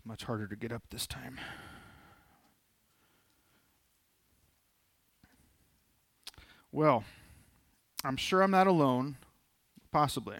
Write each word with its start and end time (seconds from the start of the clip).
It's 0.00 0.06
much 0.06 0.24
harder 0.24 0.46
to 0.46 0.56
get 0.56 0.72
up 0.72 0.84
this 0.88 1.06
time. 1.06 1.38
Well, 6.72 7.04
I'm 8.02 8.16
sure 8.16 8.40
I'm 8.40 8.50
not 8.50 8.66
alone, 8.66 9.18
possibly. 9.92 10.38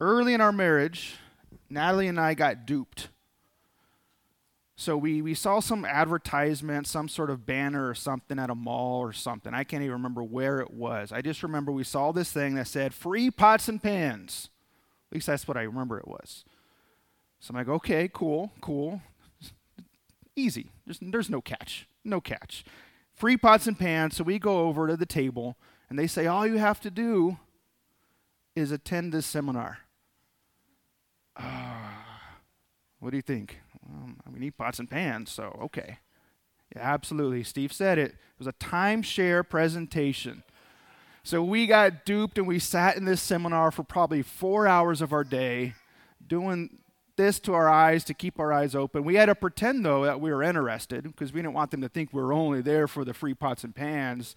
Early 0.00 0.32
in 0.32 0.40
our 0.40 0.52
marriage, 0.52 1.16
Natalie 1.68 2.08
and 2.08 2.18
I 2.18 2.32
got 2.32 2.64
duped. 2.64 3.08
So 4.74 4.96
we, 4.96 5.20
we 5.20 5.34
saw 5.34 5.60
some 5.60 5.84
advertisement, 5.84 6.86
some 6.86 7.10
sort 7.10 7.28
of 7.28 7.44
banner 7.44 7.86
or 7.86 7.94
something 7.94 8.38
at 8.38 8.48
a 8.48 8.54
mall 8.54 9.00
or 9.00 9.12
something. 9.12 9.52
I 9.52 9.64
can't 9.64 9.82
even 9.82 9.92
remember 9.92 10.22
where 10.22 10.60
it 10.60 10.72
was. 10.72 11.12
I 11.12 11.20
just 11.20 11.42
remember 11.42 11.70
we 11.72 11.84
saw 11.84 12.10
this 12.10 12.32
thing 12.32 12.54
that 12.54 12.68
said 12.68 12.94
free 12.94 13.30
pots 13.30 13.68
and 13.68 13.82
pans. 13.82 14.48
At 15.10 15.16
least 15.16 15.26
that's 15.26 15.46
what 15.46 15.58
I 15.58 15.64
remember 15.64 15.98
it 15.98 16.08
was. 16.08 16.46
So 17.42 17.50
I'm 17.50 17.56
like, 17.56 17.68
okay, 17.68 18.08
cool, 18.12 18.52
cool. 18.60 19.02
Easy. 20.36 20.70
There's, 20.86 21.00
there's 21.02 21.28
no 21.28 21.40
catch. 21.40 21.88
No 22.04 22.20
catch. 22.20 22.64
Free 23.14 23.36
pots 23.36 23.66
and 23.66 23.76
pans. 23.76 24.16
So 24.16 24.22
we 24.22 24.38
go 24.38 24.60
over 24.68 24.86
to 24.86 24.96
the 24.96 25.04
table 25.04 25.56
and 25.90 25.98
they 25.98 26.06
say, 26.06 26.26
all 26.28 26.46
you 26.46 26.58
have 26.58 26.80
to 26.82 26.90
do 26.90 27.38
is 28.54 28.70
attend 28.70 29.12
this 29.12 29.26
seminar. 29.26 29.78
Uh, 31.36 31.90
what 33.00 33.10
do 33.10 33.16
you 33.16 33.22
think? 33.22 33.58
Um, 33.88 34.20
we 34.32 34.38
need 34.38 34.56
pots 34.56 34.78
and 34.78 34.88
pans, 34.88 35.32
so 35.32 35.58
okay. 35.62 35.98
Yeah, 36.76 36.82
absolutely. 36.82 37.42
Steve 37.42 37.72
said 37.72 37.98
it. 37.98 38.12
It 38.12 38.38
was 38.38 38.46
a 38.46 38.52
timeshare 38.52 39.46
presentation. 39.46 40.44
So 41.24 41.42
we 41.42 41.66
got 41.66 42.04
duped 42.04 42.38
and 42.38 42.46
we 42.46 42.60
sat 42.60 42.96
in 42.96 43.04
this 43.04 43.20
seminar 43.20 43.72
for 43.72 43.82
probably 43.82 44.22
four 44.22 44.68
hours 44.68 45.02
of 45.02 45.12
our 45.12 45.24
day 45.24 45.74
doing 46.24 46.78
this 47.16 47.38
to 47.40 47.54
our 47.54 47.68
eyes 47.68 48.04
to 48.04 48.14
keep 48.14 48.38
our 48.38 48.52
eyes 48.52 48.74
open. 48.74 49.04
We 49.04 49.16
had 49.16 49.26
to 49.26 49.34
pretend, 49.34 49.84
though, 49.84 50.04
that 50.04 50.20
we 50.20 50.32
were 50.32 50.42
interested 50.42 51.04
because 51.04 51.32
we 51.32 51.40
didn't 51.40 51.54
want 51.54 51.70
them 51.70 51.80
to 51.82 51.88
think 51.88 52.12
we 52.12 52.22
were 52.22 52.32
only 52.32 52.60
there 52.60 52.88
for 52.88 53.04
the 53.04 53.14
free 53.14 53.34
pots 53.34 53.64
and 53.64 53.74
pans 53.74 54.34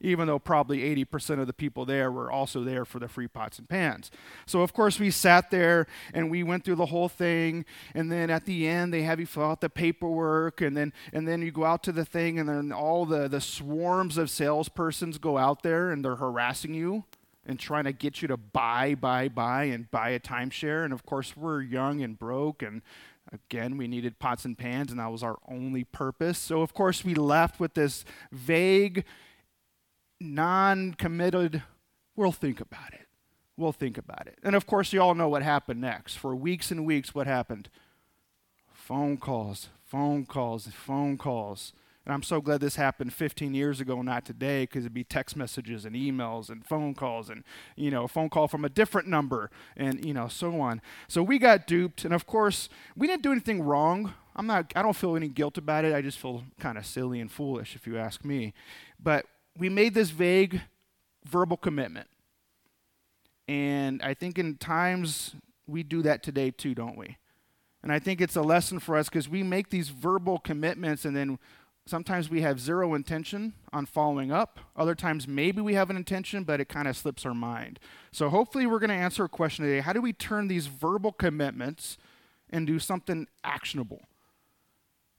even 0.00 0.28
though 0.28 0.38
probably 0.38 0.80
80% 1.04 1.40
of 1.40 1.46
the 1.46 1.52
people 1.52 1.84
there 1.84 2.10
were 2.10 2.30
also 2.30 2.62
there 2.62 2.84
for 2.84 2.98
the 2.98 3.08
free 3.08 3.28
pots 3.28 3.58
and 3.58 3.68
pans. 3.68 4.10
So, 4.46 4.62
of 4.62 4.72
course, 4.72 4.98
we 4.98 5.10
sat 5.10 5.50
there 5.50 5.86
and 6.14 6.30
we 6.30 6.42
went 6.42 6.64
through 6.64 6.76
the 6.76 6.86
whole 6.86 7.08
thing. 7.08 7.64
And 7.94 8.10
then 8.10 8.30
at 8.30 8.44
the 8.44 8.66
end, 8.66 8.92
they 8.92 9.02
have 9.02 9.18
you 9.18 9.26
fill 9.26 9.44
out 9.44 9.60
the 9.60 9.70
paperwork. 9.70 10.60
And 10.60 10.76
then, 10.76 10.92
and 11.12 11.26
then 11.26 11.42
you 11.42 11.50
go 11.50 11.64
out 11.64 11.82
to 11.84 11.92
the 11.92 12.04
thing, 12.04 12.38
and 12.38 12.48
then 12.48 12.72
all 12.72 13.06
the, 13.06 13.28
the 13.28 13.40
swarms 13.40 14.18
of 14.18 14.28
salespersons 14.28 15.20
go 15.20 15.38
out 15.38 15.62
there 15.62 15.90
and 15.90 16.04
they're 16.04 16.16
harassing 16.16 16.74
you 16.74 17.04
and 17.48 17.58
trying 17.58 17.84
to 17.84 17.92
get 17.92 18.22
you 18.22 18.28
to 18.28 18.36
buy, 18.36 18.94
buy, 18.94 19.28
buy, 19.28 19.64
and 19.64 19.90
buy 19.90 20.10
a 20.10 20.20
timeshare. 20.20 20.84
And 20.84 20.92
of 20.92 21.04
course, 21.04 21.36
we're 21.36 21.62
young 21.62 22.02
and 22.02 22.18
broke, 22.18 22.62
and 22.62 22.82
Again, 23.30 23.76
we 23.76 23.88
needed 23.88 24.18
pots 24.18 24.46
and 24.46 24.56
pans, 24.56 24.90
and 24.90 24.98
that 24.98 25.12
was 25.12 25.22
our 25.22 25.36
only 25.46 25.84
purpose. 25.84 26.38
So, 26.38 26.62
of 26.62 26.72
course, 26.72 27.04
we 27.04 27.14
left 27.14 27.60
with 27.60 27.74
this 27.74 28.04
vague 28.32 29.04
non 30.20 30.94
committed, 30.94 31.62
we'll 32.16 32.32
think 32.32 32.60
about 32.60 32.92
it. 32.92 33.06
We'll 33.56 33.72
think 33.72 33.98
about 33.98 34.26
it. 34.26 34.38
And 34.42 34.54
of 34.54 34.66
course, 34.66 34.92
you 34.92 35.02
all 35.02 35.14
know 35.14 35.28
what 35.28 35.42
happened 35.42 35.80
next. 35.80 36.14
For 36.14 36.34
weeks 36.34 36.70
and 36.70 36.86
weeks, 36.86 37.14
what 37.14 37.26
happened? 37.26 37.68
Phone 38.72 39.16
calls, 39.16 39.68
phone 39.84 40.24
calls, 40.24 40.68
phone 40.68 41.18
calls. 41.18 41.72
And 42.08 42.14
I'm 42.14 42.22
so 42.22 42.40
glad 42.40 42.62
this 42.62 42.76
happened 42.76 43.12
15 43.12 43.52
years 43.52 43.82
ago, 43.82 44.00
not 44.00 44.24
today, 44.24 44.62
because 44.62 44.84
it'd 44.84 44.94
be 44.94 45.04
text 45.04 45.36
messages 45.36 45.84
and 45.84 45.94
emails 45.94 46.48
and 46.48 46.64
phone 46.64 46.94
calls 46.94 47.28
and, 47.28 47.44
you 47.76 47.90
know, 47.90 48.04
a 48.04 48.08
phone 48.08 48.30
call 48.30 48.48
from 48.48 48.64
a 48.64 48.70
different 48.70 49.08
number 49.08 49.50
and, 49.76 50.02
you 50.02 50.14
know, 50.14 50.26
so 50.26 50.58
on. 50.58 50.80
So 51.06 51.22
we 51.22 51.38
got 51.38 51.66
duped. 51.66 52.06
And 52.06 52.14
of 52.14 52.26
course, 52.26 52.70
we 52.96 53.06
didn't 53.06 53.22
do 53.22 53.30
anything 53.30 53.60
wrong. 53.60 54.14
I'm 54.34 54.46
not, 54.46 54.72
I 54.74 54.80
don't 54.80 54.96
feel 54.96 55.16
any 55.16 55.28
guilt 55.28 55.58
about 55.58 55.84
it. 55.84 55.94
I 55.94 56.00
just 56.00 56.16
feel 56.16 56.44
kind 56.58 56.78
of 56.78 56.86
silly 56.86 57.20
and 57.20 57.30
foolish, 57.30 57.76
if 57.76 57.86
you 57.86 57.98
ask 57.98 58.24
me. 58.24 58.54
But 58.98 59.26
we 59.58 59.68
made 59.68 59.92
this 59.92 60.08
vague 60.08 60.62
verbal 61.26 61.58
commitment. 61.58 62.08
And 63.48 64.00
I 64.00 64.14
think 64.14 64.38
in 64.38 64.56
times 64.56 65.34
we 65.66 65.82
do 65.82 66.00
that 66.00 66.22
today 66.22 66.52
too, 66.52 66.74
don't 66.74 66.96
we? 66.96 67.18
And 67.82 67.92
I 67.92 67.98
think 67.98 68.22
it's 68.22 68.34
a 68.34 68.40
lesson 68.40 68.78
for 68.78 68.96
us 68.96 69.10
because 69.10 69.28
we 69.28 69.42
make 69.42 69.68
these 69.68 69.90
verbal 69.90 70.38
commitments 70.38 71.04
and 71.04 71.14
then 71.14 71.38
sometimes 71.88 72.28
we 72.28 72.42
have 72.42 72.60
zero 72.60 72.94
intention 72.94 73.54
on 73.72 73.86
following 73.86 74.30
up. 74.30 74.60
Other 74.76 74.94
times 74.94 75.26
maybe 75.26 75.60
we 75.60 75.74
have 75.74 75.90
an 75.90 75.96
intention, 75.96 76.44
but 76.44 76.60
it 76.60 76.68
kind 76.68 76.86
of 76.86 76.96
slips 76.96 77.24
our 77.24 77.34
mind. 77.34 77.78
So 78.12 78.28
hopefully 78.28 78.66
we're 78.66 78.78
going 78.78 78.90
to 78.90 78.96
answer 78.96 79.24
a 79.24 79.28
question 79.28 79.64
today. 79.64 79.80
How 79.80 79.92
do 79.92 80.02
we 80.02 80.12
turn 80.12 80.48
these 80.48 80.66
verbal 80.66 81.12
commitments 81.12 81.96
into 82.50 82.78
something 82.78 83.26
actionable? 83.42 84.02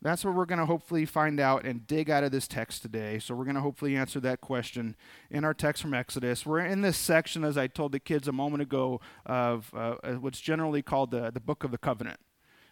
That's 0.02 0.24
what 0.24 0.34
we're 0.34 0.46
going 0.46 0.60
to 0.60 0.66
hopefully 0.66 1.06
find 1.06 1.42
out 1.42 1.66
and 1.66 1.86
dig 1.86 2.10
out 2.10 2.24
of 2.24 2.32
this 2.32 2.48
text 2.48 2.82
today. 2.82 3.20
So, 3.20 3.36
we're 3.36 3.44
going 3.44 3.56
to 3.56 3.62
hopefully 3.62 3.98
answer 3.98 4.22
that 4.22 4.40
question 4.40 4.96
in 5.30 5.44
our 5.44 5.54
text 5.54 5.82
from 5.82 5.94
Exodus. 5.94 6.46
We're 6.46 6.62
in 6.62 6.82
this 6.82 6.96
section, 6.96 7.44
as 7.44 7.58
I 7.58 7.68
told 7.68 7.92
the 7.92 8.00
kids 8.00 8.26
a 8.26 8.32
moment 8.32 8.62
ago, 8.62 9.02
of 9.26 9.70
uh, 9.76 9.96
what's 10.14 10.40
generally 10.40 10.82
called 10.82 11.12
the, 11.12 11.32
the 11.32 11.42
Book 11.42 11.66
of 11.66 11.72
the 11.72 11.78
Covenant. 11.78 12.22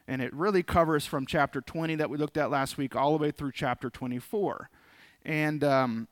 And 0.08 0.22
it 0.22 0.34
really 0.34 0.64
covers 0.64 1.06
from 1.06 1.26
chapter 1.26 1.60
20 1.60 1.96
that 1.96 2.10
we 2.10 2.18
looked 2.18 2.38
at 2.38 2.50
last 2.50 2.78
week 2.78 2.96
all 2.96 3.18
the 3.18 3.22
way 3.22 3.32
through 3.32 3.52
chapter 3.52 3.90
24. 3.90 4.70
And 5.26 5.64
um, 5.64 6.08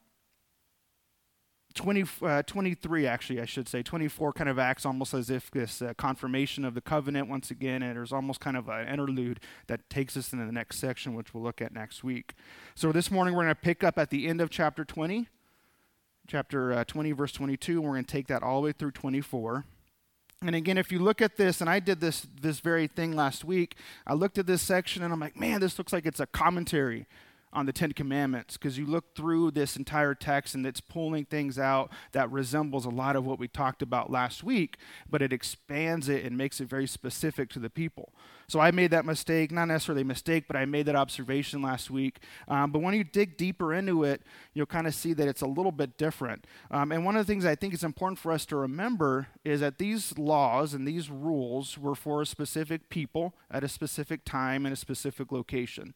20, 1.76 2.06
uh, 2.22 2.42
23, 2.44 3.06
actually, 3.06 3.42
I 3.42 3.46
should 3.46 3.68
say. 3.68 3.84
24 3.84 4.34
kind 4.34 4.50
of 4.50 4.58
acts 4.58 4.86
almost 4.86 5.14
as 5.14 5.30
if 5.30 5.52
this 5.52 5.82
uh, 5.82 5.94
confirmation 5.98 6.66
of 6.66 6.74
the 6.74 6.82
covenant 6.82 7.28
once 7.28 7.52
again, 7.52 7.84
and 7.84 7.96
there's 7.96 8.14
almost 8.14 8.40
kind 8.40 8.58
of 8.58 8.70
an 8.70 8.88
interlude 8.88 9.42
that 9.68 9.90
takes 9.90 10.18
us 10.18 10.34
into 10.34 10.46
the 10.46 10.52
next 10.52 10.80
section, 10.80 11.14
which 11.14 11.34
we'll 11.34 11.44
look 11.44 11.62
at 11.62 11.74
next 11.74 12.04
week. 12.04 12.34
So 12.76 12.92
this 12.92 13.12
morning 13.12 13.36
we're 13.36 13.44
going 13.44 13.56
to 13.56 13.62
pick 13.62 13.84
up 13.84 14.00
at 14.00 14.10
the 14.10 14.28
end 14.28 14.42
of 14.42 14.50
chapter 14.50 14.86
20, 14.86 15.28
chapter 16.28 16.74
uh, 16.74 16.84
20, 16.86 17.12
verse 17.12 17.34
22, 17.34 17.74
and 17.74 17.84
we're 17.84 17.92
going 17.92 18.06
to 18.06 18.12
take 18.12 18.28
that 18.28 18.42
all 18.42 18.62
the 18.62 18.66
way 18.66 18.72
through 18.72 18.92
24. 18.92 19.66
And 20.48 20.56
again, 20.56 20.78
if 20.78 20.92
you 20.92 21.00
look 21.00 21.22
at 21.22 21.38
this, 21.38 21.62
and 21.62 21.70
I 21.70 21.80
did 21.80 22.00
this 22.00 22.28
this 22.42 22.60
very 22.60 22.88
thing 22.88 23.16
last 23.16 23.44
week, 23.44 23.76
I 24.06 24.14
looked 24.14 24.38
at 24.38 24.48
this 24.48 24.62
section 24.62 25.04
and 25.04 25.14
I'm 25.14 25.20
like, 25.20 25.38
man, 25.38 25.62
this 25.62 25.78
looks 25.78 25.94
like 25.94 26.06
it's 26.06 26.20
a 26.20 26.28
commentary 26.28 27.08
on 27.56 27.66
the 27.66 27.74
Ten 27.74 27.94
Commandments 27.94 28.58
because 28.58 28.78
you 28.78 28.86
look 28.86 29.16
through 29.16 29.52
this 29.52 29.78
entire 29.78 30.14
text 30.14 30.54
and 30.54 30.66
it's 30.66 30.82
pulling 30.82 31.26
things 31.26 31.58
out 31.58 31.90
that 32.12 32.30
resembles 32.32 32.86
a 32.86 32.90
lot 32.90 33.16
of 33.16 33.26
what 33.26 33.40
we 33.40 33.48
talked 33.48 33.82
about 33.82 34.12
last 34.12 34.44
week, 34.44 34.78
but 35.10 35.22
it 35.22 35.32
expands 35.32 36.10
it 36.10 36.26
and 36.26 36.38
makes 36.38 36.60
it 36.60 36.68
very 36.68 36.86
specific 36.86 37.50
to 37.52 37.60
the 37.60 37.70
people. 37.70 38.14
So 38.48 38.60
I 38.60 38.72
made 38.72 38.92
that 38.92 39.06
mistake, 39.06 39.52
not 39.52 39.66
necessarily 39.66 40.04
a 40.04 40.06
mistake, 40.06 40.46
but 40.48 40.56
I 40.56 40.66
made 40.66 40.86
that 40.86 40.96
observation 40.96 41.62
last 41.62 41.90
week. 41.90 42.20
Um, 42.48 42.72
but 42.72 42.80
when 42.80 42.94
you 42.94 43.04
dig 43.04 43.38
deeper 43.38 43.74
into 43.74 44.04
it, 44.04 44.22
you'll 44.54 44.68
kind 44.68 44.86
of 44.86 44.94
see 44.94 45.14
that 45.14 45.28
it's 45.28 45.42
a 45.42 45.48
little 45.48 45.72
bit 45.72 45.98
different. 45.98 46.46
Um, 46.70 46.92
and 46.92 47.06
one 47.06 47.16
of 47.16 47.26
the 47.26 47.32
things 47.32 47.46
I 47.46 47.56
think 47.56 47.74
is 47.74 47.84
important 47.84 48.20
for 48.20 48.32
us 48.32 48.46
to 48.48 48.56
remember 48.56 49.28
is 49.44 49.62
that 49.62 49.80
these 49.80 50.18
laws 50.18 50.74
and 50.74 50.88
these 50.88 51.10
rules 51.10 51.78
were 51.78 51.96
for 51.96 52.22
a 52.22 52.26
specific 52.26 52.90
people 52.90 53.34
at 53.50 53.64
a 53.64 53.68
specific 53.68 54.26
time 54.26 54.66
in 54.66 54.74
a 54.74 54.76
specific 54.76 55.32
location. 55.32 55.96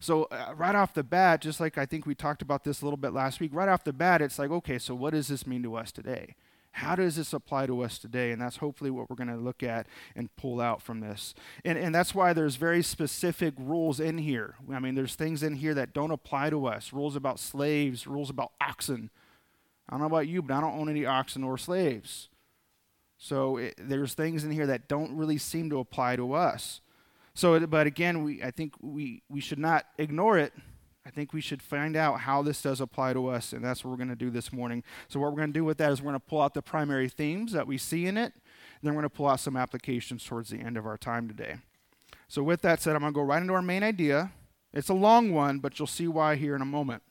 So, 0.00 0.24
uh, 0.24 0.52
right 0.56 0.74
off 0.74 0.92
the 0.92 1.02
bat, 1.02 1.40
just 1.40 1.60
like 1.60 1.78
I 1.78 1.86
think 1.86 2.04
we 2.04 2.14
talked 2.14 2.42
about 2.42 2.64
this 2.64 2.82
a 2.82 2.84
little 2.84 2.98
bit 2.98 3.12
last 3.12 3.40
week, 3.40 3.54
right 3.54 3.68
off 3.68 3.84
the 3.84 3.92
bat, 3.92 4.20
it's 4.20 4.38
like, 4.38 4.50
okay, 4.50 4.78
so 4.78 4.94
what 4.94 5.14
does 5.14 5.28
this 5.28 5.46
mean 5.46 5.62
to 5.62 5.76
us 5.76 5.92
today? 5.92 6.34
How 6.72 6.96
does 6.96 7.14
this 7.14 7.32
apply 7.32 7.66
to 7.66 7.82
us 7.82 7.98
today? 7.98 8.32
And 8.32 8.42
that's 8.42 8.56
hopefully 8.56 8.90
what 8.90 9.08
we're 9.08 9.14
going 9.14 9.28
to 9.28 9.36
look 9.36 9.62
at 9.62 9.86
and 10.16 10.34
pull 10.34 10.60
out 10.60 10.82
from 10.82 10.98
this. 10.98 11.32
And, 11.64 11.78
and 11.78 11.94
that's 11.94 12.16
why 12.16 12.32
there's 12.32 12.56
very 12.56 12.82
specific 12.82 13.54
rules 13.56 14.00
in 14.00 14.18
here. 14.18 14.56
I 14.72 14.80
mean, 14.80 14.96
there's 14.96 15.14
things 15.14 15.44
in 15.44 15.54
here 15.54 15.72
that 15.74 15.94
don't 15.94 16.10
apply 16.10 16.50
to 16.50 16.66
us 16.66 16.92
rules 16.92 17.14
about 17.14 17.38
slaves, 17.38 18.08
rules 18.08 18.28
about 18.28 18.50
oxen. 18.60 19.10
I 19.88 19.92
don't 19.92 20.00
know 20.00 20.06
about 20.06 20.26
you, 20.26 20.42
but 20.42 20.54
I 20.54 20.60
don't 20.62 20.76
own 20.76 20.88
any 20.88 21.06
oxen 21.06 21.44
or 21.44 21.56
slaves. 21.56 22.28
So 23.18 23.58
it, 23.58 23.74
there's 23.78 24.14
things 24.14 24.42
in 24.42 24.50
here 24.50 24.66
that 24.66 24.88
don't 24.88 25.16
really 25.16 25.38
seem 25.38 25.70
to 25.70 25.78
apply 25.78 26.16
to 26.16 26.32
us. 26.32 26.80
So, 27.34 27.58
but 27.66 27.86
again, 27.86 28.22
we, 28.22 28.42
I 28.42 28.50
think 28.50 28.74
we, 28.80 29.22
we 29.28 29.40
should 29.40 29.58
not 29.58 29.86
ignore 29.98 30.38
it. 30.38 30.52
I 31.06 31.10
think 31.10 31.32
we 31.32 31.40
should 31.40 31.60
find 31.60 31.96
out 31.96 32.20
how 32.20 32.42
this 32.42 32.62
does 32.62 32.80
apply 32.80 33.12
to 33.12 33.28
us, 33.28 33.52
and 33.52 33.62
that's 33.62 33.84
what 33.84 33.90
we're 33.90 33.98
going 33.98 34.08
to 34.08 34.16
do 34.16 34.30
this 34.30 34.52
morning. 34.52 34.82
So, 35.08 35.20
what 35.20 35.32
we're 35.32 35.38
going 35.38 35.52
to 35.52 35.58
do 35.58 35.64
with 35.64 35.78
that 35.78 35.92
is 35.92 36.00
we're 36.00 36.12
going 36.12 36.20
to 36.20 36.26
pull 36.26 36.40
out 36.40 36.54
the 36.54 36.62
primary 36.62 37.08
themes 37.08 37.52
that 37.52 37.66
we 37.66 37.76
see 37.76 38.06
in 38.06 38.16
it, 38.16 38.32
and 38.32 38.82
then 38.82 38.94
we're 38.94 39.02
going 39.02 39.10
to 39.10 39.16
pull 39.16 39.26
out 39.26 39.40
some 39.40 39.56
applications 39.56 40.24
towards 40.24 40.48
the 40.48 40.58
end 40.58 40.76
of 40.76 40.86
our 40.86 40.96
time 40.96 41.28
today. 41.28 41.56
So, 42.28 42.42
with 42.42 42.62
that 42.62 42.80
said, 42.80 42.94
I'm 42.94 43.02
going 43.02 43.12
to 43.12 43.16
go 43.16 43.22
right 43.22 43.42
into 43.42 43.52
our 43.52 43.62
main 43.62 43.82
idea. 43.82 44.32
It's 44.72 44.88
a 44.88 44.94
long 44.94 45.32
one, 45.32 45.58
but 45.58 45.78
you'll 45.78 45.86
see 45.86 46.08
why 46.08 46.36
here 46.36 46.54
in 46.56 46.62
a 46.62 46.66
moment. 46.66 47.02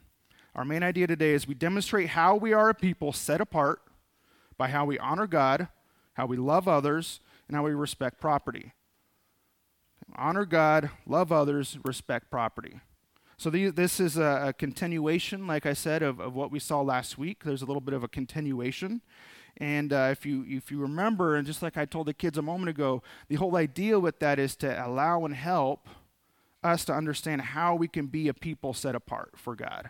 Our 0.56 0.66
main 0.66 0.84
idea 0.84 1.06
today 1.06 1.32
is 1.34 1.48
we 1.48 1.54
demonstrate 1.54 2.10
how 2.10 2.36
we 2.36 2.54
are 2.54 2.70
a 2.70 2.74
people 2.74 3.14
set 3.14 3.42
apart 3.42 3.82
by 4.58 4.70
how 4.70 4.86
we 4.86 4.98
honor 5.00 5.28
God, 5.28 5.68
how 6.14 6.26
we 6.26 6.38
love 6.38 6.68
others, 6.68 7.20
and 7.48 7.56
how 7.56 7.64
we 7.64 7.72
respect 7.72 8.20
property. 8.20 8.74
Honor 10.16 10.46
God, 10.46 10.90
love 11.06 11.32
others, 11.32 11.78
respect 11.84 12.30
property. 12.30 12.80
So 13.38 13.50
this 13.50 14.00
is 14.00 14.18
a, 14.18 14.46
a, 14.48 14.54
continuation, 14.54 15.48
like 15.48 15.66
I 15.66 15.74
said, 15.74 16.02
of, 16.04 16.20
of 16.20 16.34
what 16.36 16.52
we 16.52 16.60
saw 16.60 16.82
last 16.82 17.18
week. 17.18 17.44
There's 17.44 17.62
a 17.62 17.66
little 17.66 17.82
bit 17.82 17.94
of 17.94 18.04
a 18.04 18.08
continuation. 18.08 19.02
And 19.58 19.92
uh, 19.92 20.10
if 20.12 20.26
you 20.26 20.46
if 20.48 20.72
you 20.72 20.80
remember, 20.80 21.36
and 21.36 21.46
just 21.46 21.62
like 21.62 21.78
I 21.78 21.86
told 21.86 22.08
the 22.08 22.14
kids 22.14 22.38
a 22.38 22.42
moment 22.42 22.70
ago, 22.70 23.04
the 23.28 23.36
whole 23.36 23.56
idea 23.56 24.00
with 24.00 24.20
that 24.20 24.40
is 24.40 24.56
to 24.58 24.86
allow 24.86 25.26
and 25.26 25.36
help 25.36 25.88
us 26.64 26.86
to 26.86 26.94
understand 26.94 27.42
how 27.42 27.76
we 27.76 27.88
can 27.88 28.08
be 28.08 28.28
a 28.28 28.34
people 28.34 28.74
set 28.74 28.96
apart 28.96 29.32
for 29.36 29.56
God. 29.56 29.90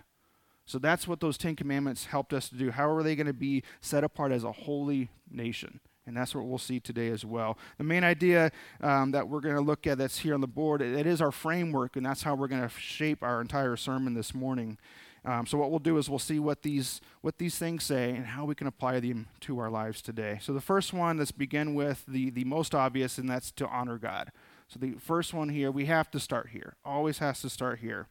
So 0.66 0.80
that's 0.80 1.07
what 1.07 1.19
those 1.19 1.38
Ten 1.38 1.56
Commandments 1.56 2.06
helped 2.06 2.33
us 2.33 2.50
to 2.50 2.56
do. 2.56 2.71
How 2.71 2.89
are 2.89 3.04
they 3.04 3.16
going 3.16 3.27
to 3.27 3.33
be 3.33 3.63
set 3.81 4.04
apart 4.04 4.31
as 4.31 4.44
a 4.44 4.51
holy 4.51 5.09
nation? 5.30 5.80
And 6.06 6.18
that's 6.18 6.36
what 6.36 6.46
we'll 6.46 6.58
see 6.58 6.80
today 6.80 7.10
as 7.10 7.24
well. 7.24 7.58
The 7.78 7.84
main 7.84 8.04
idea 8.04 8.52
um, 8.82 9.12
that 9.12 9.30
we're 9.30 9.40
going 9.40 9.56
to 9.56 9.62
look 9.62 9.88
at 9.88 9.98
that's 9.98 10.20
here 10.20 10.34
on 10.34 10.42
the 10.42 10.48
board, 10.48 10.82
it, 10.82 10.94
it 10.94 11.08
is 11.08 11.22
our 11.22 11.32
framework, 11.32 11.96
and 11.96 12.06
that's 12.06 12.24
how 12.24 12.36
we're 12.36 12.50
going 12.50 12.62
to 12.62 12.70
shape 12.78 13.24
our 13.24 13.40
entire 13.40 13.78
sermon 13.78 14.14
this 14.14 14.34
morning. 14.34 14.78
Um, 15.26 15.46
so 15.46 15.58
what 15.58 15.70
we'll 15.70 15.80
do 15.80 15.98
is 15.98 16.10
we'll 16.10 16.20
see 16.20 16.40
what 16.40 16.64
these 16.64 17.00
what 17.22 17.38
these 17.38 17.58
things 17.58 17.86
say 17.86 18.10
and 18.10 18.26
how 18.26 18.44
we 18.44 18.56
can 18.56 18.68
apply 18.68 19.00
them 19.00 19.28
to 19.42 19.58
our 19.60 19.70
lives 19.70 20.02
today. 20.02 20.38
So 20.42 20.52
the 20.52 20.60
first 20.60 20.92
one, 20.92 21.18
let's 21.18 21.32
begin 21.32 21.76
with 21.76 22.04
the 22.06 22.30
the 22.30 22.44
most 22.44 22.76
obvious, 22.76 23.18
and 23.18 23.30
that's 23.30 23.50
to 23.54 23.68
honor 23.68 23.98
God. 23.98 24.32
So 24.68 24.80
the 24.80 24.96
first 25.00 25.34
one 25.34 25.50
here, 25.50 25.72
we 25.72 25.86
have 25.86 26.12
to 26.12 26.20
start 26.20 26.50
here. 26.50 26.76
Always 26.84 27.20
has 27.20 27.42
to 27.42 27.50
start 27.50 27.80
here. 27.80 28.08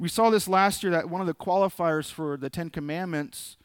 We 0.00 0.08
saw 0.08 0.30
this 0.30 0.48
last 0.48 0.82
year 0.82 0.90
that 0.92 1.10
one 1.10 1.20
of 1.20 1.26
the 1.26 1.34
qualifiers 1.34 2.10
for 2.10 2.36
the 2.36 2.50
Ten 2.50 2.70
Commandments 2.70 3.56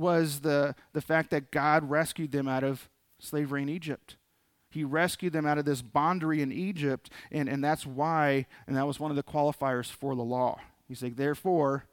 was 0.00 0.40
the, 0.40 0.74
the 0.94 1.02
fact 1.02 1.30
that 1.30 1.52
God 1.52 1.88
rescued 1.88 2.32
them 2.32 2.48
out 2.48 2.64
of 2.64 2.88
slavery 3.20 3.62
in 3.62 3.68
Egypt. 3.68 4.16
He 4.70 4.82
rescued 4.82 5.32
them 5.32 5.46
out 5.46 5.58
of 5.58 5.64
this 5.64 5.82
bondery 5.82 6.40
in 6.40 6.50
Egypt, 6.50 7.10
and, 7.30 7.48
and 7.48 7.62
that's 7.62 7.84
why, 7.84 8.46
and 8.66 8.76
that 8.76 8.86
was 8.86 8.98
one 8.98 9.10
of 9.10 9.16
the 9.16 9.22
qualifiers 9.22 9.90
for 9.90 10.14
the 10.14 10.22
law. 10.22 10.58
He's 10.88 11.02
like, 11.02 11.16
therefore, 11.16 11.84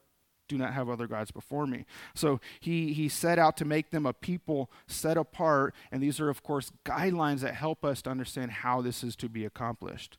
do 0.48 0.57
not 0.57 0.74
have 0.74 0.89
other 0.89 1.07
gods 1.07 1.31
before 1.31 1.68
me. 1.68 1.86
So 2.15 2.39
he, 2.59 2.94
he 2.94 3.09
set 3.09 3.38
out 3.38 3.57
to 3.57 3.65
make 3.65 3.89
them 3.89 4.06
a 4.06 4.13
people 4.13 4.71
set 4.88 5.18
apart, 5.18 5.75
and 5.92 6.01
these 6.01 6.19
are, 6.19 6.30
of 6.30 6.44
course, 6.44 6.71
guidelines 6.86 7.42
that 7.42 7.56
help 7.56 7.83
us 7.83 8.01
to 8.03 8.10
understand 8.10 8.51
how 8.51 8.81
this 8.81 9.03
is 9.03 9.15
to 9.18 9.27
be 9.27 9.44
accomplished. 9.44 10.18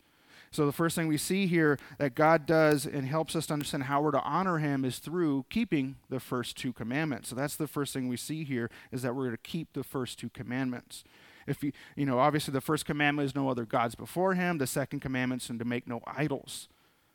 So 0.50 0.66
the 0.66 0.72
first 0.72 0.96
thing 0.96 1.08
we 1.08 1.18
see 1.18 1.46
here 1.46 1.78
that 1.98 2.14
God 2.14 2.46
does 2.46 2.86
and 2.86 3.06
helps 3.06 3.36
us 3.36 3.46
to 3.46 3.52
understand 3.52 3.84
how 3.84 4.00
we're 4.00 4.12
to 4.12 4.22
honor 4.22 4.58
him 4.58 4.84
is 4.84 4.98
through 4.98 5.44
keeping 5.50 5.96
the 6.08 6.20
first 6.20 6.56
two 6.56 6.72
commandments. 6.72 7.28
So 7.28 7.36
that's 7.36 7.56
the 7.56 7.66
first 7.66 7.92
thing 7.92 8.08
we 8.08 8.16
see 8.16 8.44
here 8.44 8.70
is 8.92 9.02
that 9.02 9.14
we're 9.14 9.30
to 9.30 9.36
keep 9.36 9.72
the 9.72 9.84
first 9.84 10.18
two 10.18 10.30
commandments. 10.30 11.04
If 11.46 11.62
you, 11.62 11.72
you 11.96 12.06
know, 12.06 12.18
obviously 12.18 12.52
the 12.52 12.60
first 12.60 12.84
commandment 12.84 13.26
is 13.26 13.34
no 13.34 13.48
other 13.48 13.64
gods 13.64 13.94
before 13.94 14.34
him. 14.34 14.58
The 14.58 14.66
second 14.66 15.00
commandment 15.00 15.42
is 15.42 15.48
to 15.48 15.64
make 15.64 15.86
no 15.86 16.00
idols. 16.06 16.68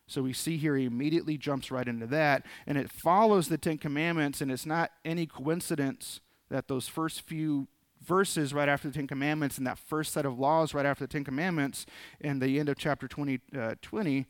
So 0.08 0.22
we 0.22 0.34
see 0.34 0.58
here 0.58 0.76
he 0.76 0.86
immediately 0.86 1.38
jumps 1.38 1.72
right 1.72 1.88
into 1.88 2.08
that, 2.08 2.46
and 2.68 2.78
it 2.78 2.92
follows 2.92 3.48
the 3.48 3.58
Ten 3.58 3.78
Commandments, 3.78 4.42
and 4.42 4.52
it's 4.52 4.66
not 4.66 4.92
any 5.06 5.26
coincidence 5.26 6.20
that 6.50 6.68
those 6.68 6.88
first 6.88 7.22
few 7.22 7.68
verses 8.04 8.54
right 8.54 8.70
after 8.70 8.90
the 8.90 8.94
Ten 8.94 9.08
Commandments 9.08 9.58
and 9.58 9.66
that 9.68 9.78
first 9.78 10.14
set 10.14 10.26
of 10.26 10.40
laws 10.40 10.74
right 10.74 10.86
after 10.86 11.04
the 11.04 11.12
Ten 11.12 11.24
Commandments 11.24 11.86
in 12.20 12.40
the 12.40 12.60
end 12.60 12.70
of 12.70 12.78
chapter 12.78 13.08
20, 13.08 13.40
uh, 13.58 13.76
20 13.82 14.26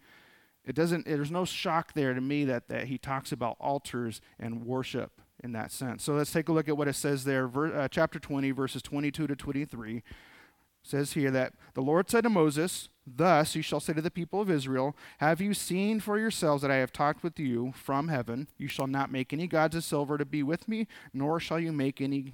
it 0.66 0.76
doesn't 0.76 1.06
there's 1.06 1.32
no 1.32 1.46
shock 1.46 1.94
there 1.94 2.14
to 2.14 2.22
me 2.22 2.46
that, 2.46 2.70
that 2.70 2.88
he 2.88 2.98
talks 2.98 3.32
about 3.32 3.58
altars 3.60 4.22
and 4.40 4.66
worship 4.66 5.22
in 5.44 5.52
that 5.52 5.72
sense. 5.72 6.04
So 6.04 6.14
let's 6.14 6.32
take 6.32 6.48
a 6.48 6.54
look 6.54 6.70
at 6.70 6.78
what 6.78 6.88
it 6.88 6.96
says 6.96 7.26
there 7.26 7.48
Ver, 7.48 7.76
uh, 7.76 7.88
chapter 7.90 8.20
20 8.20 8.52
verses 8.52 8.82
22 8.82 9.28
to 9.28 9.36
23 9.36 9.98
it 9.98 10.04
says 10.84 11.14
here 11.14 11.32
that 11.32 11.54
the 11.76 11.82
lord 11.82 12.10
said 12.10 12.24
to 12.24 12.30
moses 12.30 12.90
thus 13.08 13.56
you 13.56 13.62
shall 13.62 13.80
say 13.80 13.94
to 13.94 14.02
the 14.02 14.12
people 14.12 14.42
of 14.42 14.52
israel 14.52 14.96
have 15.20 15.40
you 15.40 15.54
seen 15.54 16.02
for 16.02 16.20
yourselves 16.20 16.62
that 16.62 16.72
i 16.72 16.76
have 16.76 16.92
talked 16.92 17.24
with 17.24 17.40
you 17.40 17.74
from 17.74 18.10
heaven? 18.10 18.50
You 18.58 18.68
shall 18.68 18.88
not 18.88 19.10
make 19.10 19.32
any 19.32 19.48
gods 19.48 19.78
of 19.78 19.86
silver 19.86 20.18
to 20.18 20.26
be 20.26 20.44
with 20.44 20.68
me 20.68 20.88
nor 21.14 21.40
shall 21.40 21.60
you 21.60 21.72
make 21.72 22.02
any 22.02 22.34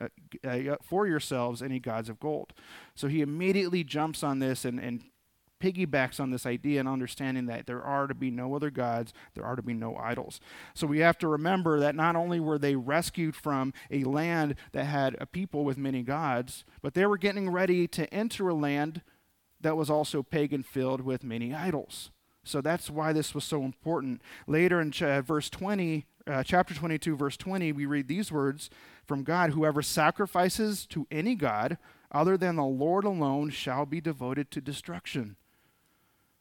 uh, 0.00 0.08
uh, 0.46 0.76
for 0.82 1.06
yourselves 1.06 1.62
any 1.62 1.78
gods 1.78 2.08
of 2.08 2.20
gold. 2.20 2.52
So 2.94 3.08
he 3.08 3.20
immediately 3.20 3.84
jumps 3.84 4.22
on 4.22 4.38
this 4.38 4.64
and, 4.64 4.78
and 4.78 5.04
piggybacks 5.60 6.20
on 6.20 6.30
this 6.30 6.46
idea 6.46 6.80
and 6.80 6.88
understanding 6.88 7.46
that 7.46 7.66
there 7.66 7.82
are 7.82 8.06
to 8.06 8.14
be 8.14 8.30
no 8.30 8.54
other 8.54 8.70
gods, 8.70 9.12
there 9.34 9.44
are 9.44 9.56
to 9.56 9.62
be 9.62 9.74
no 9.74 9.96
idols. 9.96 10.40
So 10.74 10.86
we 10.86 11.00
have 11.00 11.18
to 11.18 11.28
remember 11.28 11.80
that 11.80 11.94
not 11.94 12.16
only 12.16 12.40
were 12.40 12.58
they 12.58 12.76
rescued 12.76 13.34
from 13.34 13.72
a 13.90 14.04
land 14.04 14.54
that 14.72 14.84
had 14.84 15.16
a 15.20 15.26
people 15.26 15.64
with 15.64 15.76
many 15.76 16.02
gods, 16.02 16.64
but 16.82 16.94
they 16.94 17.06
were 17.06 17.18
getting 17.18 17.50
ready 17.50 17.86
to 17.88 18.12
enter 18.12 18.48
a 18.48 18.54
land 18.54 19.02
that 19.60 19.76
was 19.76 19.90
also 19.90 20.22
pagan 20.22 20.62
filled 20.62 21.00
with 21.00 21.24
many 21.24 21.52
idols. 21.52 22.10
So 22.48 22.60
that's 22.60 22.88
why 22.88 23.12
this 23.12 23.34
was 23.34 23.44
so 23.44 23.62
important. 23.62 24.22
Later 24.46 24.80
in 24.80 24.90
ch- 24.90 25.00
verse 25.00 25.50
20, 25.50 26.06
uh, 26.26 26.42
chapter 26.42 26.74
22, 26.74 27.16
verse 27.16 27.36
20, 27.36 27.72
we 27.72 27.86
read 27.86 28.08
these 28.08 28.32
words 28.32 28.70
from 29.06 29.22
God 29.22 29.50
Whoever 29.50 29.82
sacrifices 29.82 30.86
to 30.86 31.06
any 31.10 31.34
God 31.34 31.78
other 32.10 32.36
than 32.36 32.56
the 32.56 32.64
Lord 32.64 33.04
alone 33.04 33.50
shall 33.50 33.84
be 33.84 34.00
devoted 34.00 34.50
to 34.50 34.60
destruction. 34.60 35.36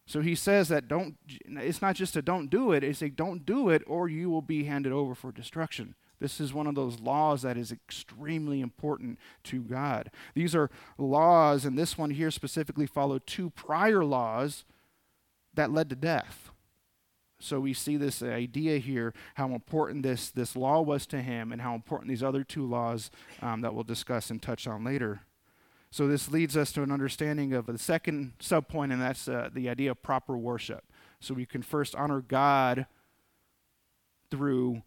So 0.06 0.21
he 0.21 0.36
says 0.36 0.69
that 0.69 0.88
don't, 0.88 1.18
it's 1.27 1.81
not 1.81 1.95
just 1.98 2.15
a 2.15 2.21
don't 2.21 2.50
do 2.50 2.71
it, 2.71 2.83
it's 2.83 3.01
a 3.01 3.10
don't 3.10 3.45
do 3.45 3.68
it 3.68 3.83
or 3.86 4.07
you 4.07 4.30
will 4.30 4.42
be 4.42 4.63
handed 4.63 4.94
over 4.94 5.13
for 5.13 5.33
destruction. 5.33 5.95
This 6.19 6.39
is 6.39 6.53
one 6.53 6.68
of 6.68 6.75
those 6.75 7.00
laws 7.00 7.42
that 7.42 7.57
is 7.57 7.71
extremely 7.71 8.62
important 8.62 9.19
to 9.44 9.62
God. 9.62 10.10
These 10.33 10.56
are 10.56 10.71
laws, 10.98 11.63
and 11.65 11.77
this 11.77 11.98
one 11.98 12.12
here 12.12 12.31
specifically 12.31 12.88
followed 12.88 13.27
two 13.27 13.51
prior 13.51 14.03
laws 14.03 14.63
that 15.57 15.71
led 15.71 15.89
to 15.89 15.95
death. 15.95 16.51
So 17.39 17.59
we 17.59 17.74
see 17.74 17.98
this 17.98 18.24
idea 18.24 18.80
here, 18.80 19.13
how 19.36 19.54
important 19.54 20.01
this, 20.01 20.31
this 20.31 20.56
law 20.56 20.81
was 20.81 21.06
to 21.07 21.21
him, 21.21 21.51
and 21.51 21.62
how 21.62 21.75
important 21.75 22.09
these 22.09 22.24
other 22.24 22.44
two 22.44 22.65
laws 22.65 23.12
um, 23.42 23.62
that 23.62 23.75
we'll 23.75 23.83
discuss 23.83 24.31
and 24.31 24.42
touch 24.42 24.65
on 24.65 24.83
later. 24.83 25.21
So 25.92 26.07
this 26.07 26.31
leads 26.31 26.57
us 26.57 26.71
to 26.74 26.83
an 26.83 26.92
understanding 26.92 27.54
of 27.54 27.68
the 27.68 27.77
second 27.77 28.33
subpoint, 28.39 28.92
and 28.92 29.01
that's 29.01 29.27
uh, 29.27 29.50
the 29.54 29.69
idea 29.69 29.92
of 29.92 30.01
proper 30.01 30.36
worship. 30.36 30.83
So 31.19 31.33
we 31.33 31.45
can 31.45 31.62
first 31.62 31.95
honor 31.95 32.21
God 32.21 32.88
through 34.31 34.81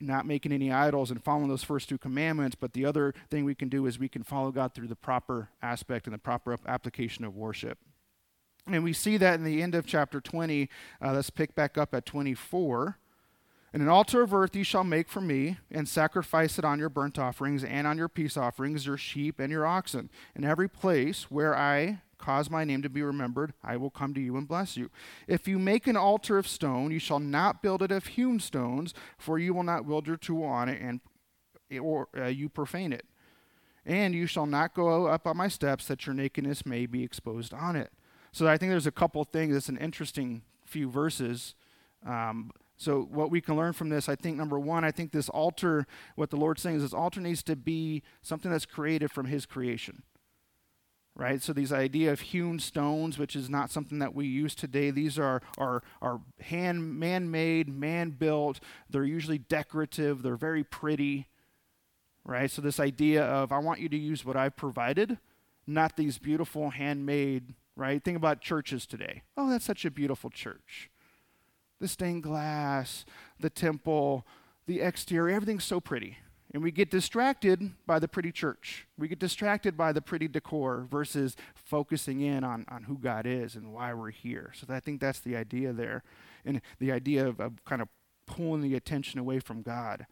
not 0.00 0.26
making 0.26 0.52
any 0.52 0.72
idols 0.72 1.10
and 1.10 1.22
following 1.22 1.48
those 1.48 1.62
first 1.62 1.88
two 1.88 1.98
commandments, 1.98 2.56
but 2.58 2.72
the 2.72 2.84
other 2.84 3.14
thing 3.30 3.44
we 3.44 3.54
can 3.54 3.68
do 3.68 3.86
is 3.86 3.98
we 3.98 4.08
can 4.08 4.22
follow 4.22 4.50
God 4.50 4.74
through 4.74 4.88
the 4.88 4.96
proper 4.96 5.50
aspect 5.62 6.06
and 6.06 6.14
the 6.14 6.18
proper 6.18 6.56
application 6.66 7.24
of 7.24 7.36
worship. 7.36 7.78
And 8.66 8.84
we 8.84 8.92
see 8.92 9.16
that 9.16 9.34
in 9.34 9.44
the 9.44 9.62
end 9.62 9.74
of 9.74 9.86
chapter 9.86 10.20
20. 10.20 10.68
Uh, 11.02 11.12
let's 11.12 11.30
pick 11.30 11.54
back 11.54 11.78
up 11.78 11.94
at 11.94 12.06
24. 12.06 12.98
And 13.72 13.82
an 13.82 13.88
altar 13.88 14.22
of 14.22 14.34
earth 14.34 14.56
you 14.56 14.64
shall 14.64 14.82
make 14.82 15.08
for 15.08 15.20
me, 15.20 15.58
and 15.70 15.88
sacrifice 15.88 16.58
it 16.58 16.64
on 16.64 16.80
your 16.80 16.88
burnt 16.88 17.18
offerings 17.18 17.62
and 17.62 17.86
on 17.86 17.96
your 17.96 18.08
peace 18.08 18.36
offerings, 18.36 18.86
your 18.86 18.96
sheep 18.96 19.38
and 19.38 19.52
your 19.52 19.64
oxen. 19.64 20.10
In 20.34 20.44
every 20.44 20.68
place 20.68 21.30
where 21.30 21.56
I 21.56 22.02
cause 22.18 22.50
my 22.50 22.64
name 22.64 22.82
to 22.82 22.88
be 22.88 23.02
remembered, 23.02 23.54
I 23.62 23.76
will 23.76 23.90
come 23.90 24.12
to 24.14 24.20
you 24.20 24.36
and 24.36 24.48
bless 24.48 24.76
you. 24.76 24.90
If 25.28 25.46
you 25.46 25.58
make 25.58 25.86
an 25.86 25.96
altar 25.96 26.36
of 26.36 26.48
stone, 26.48 26.90
you 26.90 26.98
shall 26.98 27.20
not 27.20 27.62
build 27.62 27.80
it 27.80 27.92
of 27.92 28.08
hewn 28.08 28.40
stones, 28.40 28.92
for 29.16 29.38
you 29.38 29.54
will 29.54 29.62
not 29.62 29.86
build 29.86 30.06
your 30.06 30.16
tool 30.16 30.44
on 30.44 30.68
it, 30.68 30.82
and 30.82 31.00
or 31.80 32.08
uh, 32.16 32.26
you 32.26 32.48
profane 32.48 32.92
it. 32.92 33.06
And 33.86 34.14
you 34.14 34.26
shall 34.26 34.46
not 34.46 34.74
go 34.74 35.06
up 35.06 35.28
on 35.28 35.36
my 35.36 35.48
steps, 35.48 35.86
that 35.86 36.06
your 36.06 36.14
nakedness 36.14 36.66
may 36.66 36.86
be 36.86 37.04
exposed 37.04 37.54
on 37.54 37.76
it. 37.76 37.92
So 38.32 38.46
I 38.46 38.56
think 38.56 38.70
there's 38.70 38.86
a 38.86 38.92
couple 38.92 39.22
things. 39.24 39.56
It's 39.56 39.68
an 39.68 39.78
interesting 39.78 40.42
few 40.64 40.88
verses. 40.88 41.54
Um, 42.06 42.52
so 42.76 43.02
what 43.10 43.30
we 43.30 43.40
can 43.42 43.56
learn 43.56 43.74
from 43.74 43.90
this, 43.90 44.08
I 44.08 44.14
think 44.14 44.38
number 44.38 44.58
one, 44.58 44.84
I 44.84 44.90
think 44.90 45.12
this 45.12 45.28
altar, 45.28 45.86
what 46.14 46.30
the 46.30 46.36
Lord's 46.36 46.62
saying 46.62 46.76
is 46.76 46.82
this 46.82 46.94
altar 46.94 47.20
needs 47.20 47.42
to 47.42 47.56
be 47.56 48.02
something 48.22 48.50
that's 48.50 48.64
created 48.64 49.10
from 49.10 49.26
His 49.26 49.44
creation. 49.44 50.02
Right? 51.14 51.42
So 51.42 51.52
these 51.52 51.72
idea 51.72 52.12
of 52.12 52.20
hewn 52.20 52.58
stones, 52.58 53.18
which 53.18 53.36
is 53.36 53.50
not 53.50 53.70
something 53.70 53.98
that 53.98 54.14
we 54.14 54.26
use 54.26 54.54
today, 54.54 54.90
these 54.90 55.18
are 55.18 55.42
are, 55.58 55.82
are 56.00 56.20
hand 56.40 56.98
man-made, 56.98 57.68
man-built. 57.68 58.60
They're 58.88 59.04
usually 59.04 59.36
decorative. 59.36 60.22
They're 60.22 60.36
very 60.36 60.64
pretty. 60.64 61.26
Right? 62.24 62.50
So 62.50 62.62
this 62.62 62.80
idea 62.80 63.24
of 63.24 63.52
I 63.52 63.58
want 63.58 63.80
you 63.80 63.90
to 63.90 63.98
use 63.98 64.24
what 64.24 64.36
I've 64.36 64.56
provided, 64.56 65.18
not 65.66 65.96
these 65.96 66.16
beautiful 66.16 66.70
handmade 66.70 67.54
right? 67.80 68.04
Think 68.04 68.16
about 68.16 68.42
churches 68.42 68.86
today. 68.86 69.22
Oh, 69.36 69.48
that's 69.48 69.64
such 69.64 69.84
a 69.84 69.90
beautiful 69.90 70.28
church. 70.28 70.90
The 71.80 71.88
stained 71.88 72.22
glass, 72.22 73.06
the 73.40 73.48
temple, 73.48 74.26
the 74.66 74.82
exterior, 74.82 75.34
everything's 75.34 75.64
so 75.64 75.80
pretty. 75.80 76.18
And 76.52 76.62
we 76.62 76.72
get 76.72 76.90
distracted 76.90 77.72
by 77.86 77.98
the 77.98 78.08
pretty 78.08 78.32
church. 78.32 78.86
We 78.98 79.08
get 79.08 79.18
distracted 79.18 79.76
by 79.76 79.92
the 79.92 80.02
pretty 80.02 80.28
decor 80.28 80.86
versus 80.90 81.36
focusing 81.54 82.20
in 82.20 82.44
on, 82.44 82.66
on 82.68 82.82
who 82.82 82.98
God 82.98 83.24
is 83.24 83.54
and 83.54 83.72
why 83.72 83.94
we're 83.94 84.10
here. 84.10 84.52
So 84.54 84.66
I 84.68 84.80
think 84.80 85.00
that's 85.00 85.20
the 85.20 85.36
idea 85.36 85.72
there. 85.72 86.02
And 86.44 86.60
the 86.80 86.92
idea 86.92 87.26
of, 87.26 87.40
of 87.40 87.64
kind 87.64 87.80
of 87.80 87.88
pulling 88.26 88.62
the 88.62 88.74
attention 88.74 89.18
away 89.20 89.38
from 89.38 89.62
God. 89.62 90.06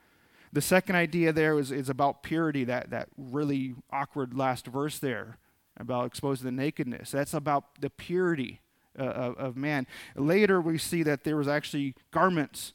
The 0.52 0.62
second 0.62 0.96
idea 0.96 1.32
there 1.32 1.58
is, 1.58 1.70
is 1.70 1.90
about 1.90 2.22
purity, 2.22 2.64
that, 2.64 2.90
that 2.90 3.08
really 3.18 3.74
awkward 3.90 4.32
last 4.32 4.66
verse 4.66 4.98
there 4.98 5.38
about 5.78 6.06
exposing 6.06 6.44
the 6.44 6.52
nakedness. 6.52 7.10
That's 7.10 7.34
about 7.34 7.80
the 7.80 7.90
purity 7.90 8.60
uh, 8.98 9.04
of, 9.04 9.36
of 9.36 9.56
man. 9.56 9.86
Later, 10.16 10.60
we 10.60 10.78
see 10.78 11.02
that 11.04 11.24
there 11.24 11.36
was 11.36 11.48
actually 11.48 11.94
garments 12.10 12.74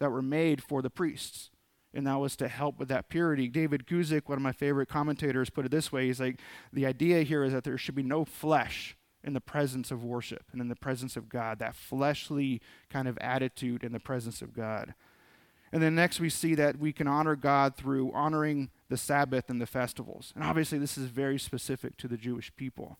that 0.00 0.10
were 0.10 0.22
made 0.22 0.62
for 0.62 0.82
the 0.82 0.90
priests. 0.90 1.50
and 1.94 2.06
that 2.06 2.18
was 2.18 2.36
to 2.36 2.48
help 2.48 2.78
with 2.78 2.88
that 2.88 3.08
purity. 3.08 3.48
David 3.48 3.86
Guzik, 3.86 4.28
one 4.28 4.38
of 4.38 4.42
my 4.42 4.52
favorite 4.52 4.88
commentators, 4.88 5.50
put 5.50 5.66
it 5.66 5.70
this 5.70 5.92
way 5.92 6.06
He's 6.06 6.20
like, 6.20 6.40
the 6.72 6.86
idea 6.86 7.22
here 7.22 7.44
is 7.44 7.52
that 7.52 7.64
there 7.64 7.78
should 7.78 7.94
be 7.94 8.02
no 8.02 8.24
flesh 8.24 8.96
in 9.22 9.34
the 9.34 9.40
presence 9.40 9.90
of 9.90 10.02
worship 10.02 10.44
and 10.52 10.60
in 10.60 10.68
the 10.68 10.76
presence 10.76 11.16
of 11.16 11.28
God, 11.28 11.58
that 11.58 11.74
fleshly 11.74 12.60
kind 12.88 13.06
of 13.06 13.18
attitude 13.18 13.84
in 13.84 13.92
the 13.92 14.00
presence 14.00 14.40
of 14.40 14.54
God. 14.54 14.94
And 15.72 15.82
then 15.82 15.94
next, 15.94 16.18
we 16.18 16.30
see 16.30 16.54
that 16.56 16.78
we 16.78 16.92
can 16.92 17.06
honor 17.06 17.36
God 17.36 17.76
through 17.76 18.12
honoring 18.12 18.70
the 18.88 18.96
Sabbath 18.96 19.48
and 19.48 19.60
the 19.60 19.66
festivals. 19.66 20.32
And 20.34 20.42
obviously, 20.42 20.78
this 20.78 20.98
is 20.98 21.06
very 21.06 21.38
specific 21.38 21.96
to 21.98 22.08
the 22.08 22.16
Jewish 22.16 22.54
people. 22.56 22.98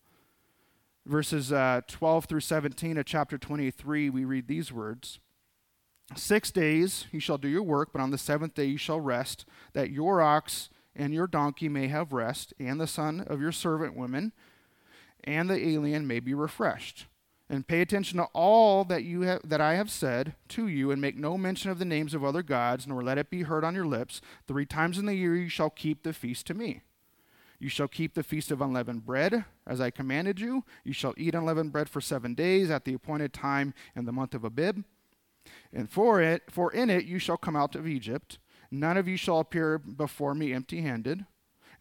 Verses 1.05 1.51
uh, 1.51 1.81
12 1.87 2.25
through 2.25 2.39
17 2.39 2.97
of 2.97 3.05
chapter 3.05 3.37
23, 3.37 4.09
we 4.09 4.23
read 4.23 4.47
these 4.47 4.71
words 4.71 5.19
Six 6.15 6.51
days 6.51 7.05
you 7.11 7.19
shall 7.19 7.37
do 7.37 7.47
your 7.47 7.63
work, 7.63 7.89
but 7.93 8.01
on 8.01 8.11
the 8.11 8.17
seventh 8.17 8.53
day 8.53 8.65
you 8.65 8.77
shall 8.77 8.99
rest, 8.99 9.45
that 9.73 9.91
your 9.91 10.21
ox 10.21 10.69
and 10.95 11.13
your 11.13 11.27
donkey 11.27 11.69
may 11.69 11.87
have 11.87 12.11
rest, 12.11 12.53
and 12.59 12.79
the 12.79 12.87
son 12.87 13.21
of 13.21 13.39
your 13.39 13.53
servant 13.53 13.95
women 13.95 14.33
and 15.23 15.49
the 15.49 15.67
alien 15.67 16.07
may 16.07 16.19
be 16.19 16.33
refreshed. 16.33 17.05
And 17.51 17.67
pay 17.67 17.81
attention 17.81 18.17
to 18.17 18.23
all 18.33 18.85
that 18.85 19.03
you 19.03 19.23
have, 19.23 19.41
that 19.43 19.59
I 19.59 19.73
have 19.73 19.91
said 19.91 20.35
to 20.47 20.67
you, 20.67 20.89
and 20.89 21.01
make 21.01 21.17
no 21.17 21.37
mention 21.37 21.69
of 21.69 21.79
the 21.79 21.85
names 21.85 22.13
of 22.13 22.23
other 22.23 22.41
gods, 22.41 22.87
nor 22.87 23.03
let 23.03 23.17
it 23.17 23.29
be 23.29 23.43
heard 23.43 23.65
on 23.65 23.75
your 23.75 23.85
lips. 23.85 24.21
Three 24.47 24.65
times 24.65 24.97
in 24.97 25.05
the 25.05 25.15
year 25.15 25.35
you 25.35 25.49
shall 25.49 25.69
keep 25.69 26.03
the 26.03 26.13
feast 26.13 26.47
to 26.47 26.53
me. 26.53 26.79
You 27.59 27.67
shall 27.67 27.89
keep 27.89 28.13
the 28.13 28.23
feast 28.23 28.51
of 28.51 28.61
unleavened 28.61 29.05
bread, 29.05 29.43
as 29.67 29.81
I 29.81 29.89
commanded 29.91 30.39
you. 30.39 30.63
You 30.85 30.93
shall 30.93 31.13
eat 31.17 31.35
unleavened 31.35 31.73
bread 31.73 31.89
for 31.89 31.99
seven 31.99 32.35
days 32.35 32.71
at 32.71 32.85
the 32.85 32.93
appointed 32.93 33.33
time 33.33 33.73
in 33.97 34.05
the 34.05 34.13
month 34.13 34.33
of 34.33 34.45
Abib. 34.45 34.85
And 35.73 35.89
for 35.89 36.21
it, 36.21 36.43
for 36.49 36.71
in 36.71 36.89
it 36.89 37.03
you 37.03 37.19
shall 37.19 37.37
come 37.37 37.57
out 37.57 37.75
of 37.75 37.85
Egypt. 37.85 38.39
None 38.71 38.95
of 38.95 39.09
you 39.09 39.17
shall 39.17 39.39
appear 39.39 39.77
before 39.77 40.33
me 40.33 40.53
empty-handed. 40.53 41.25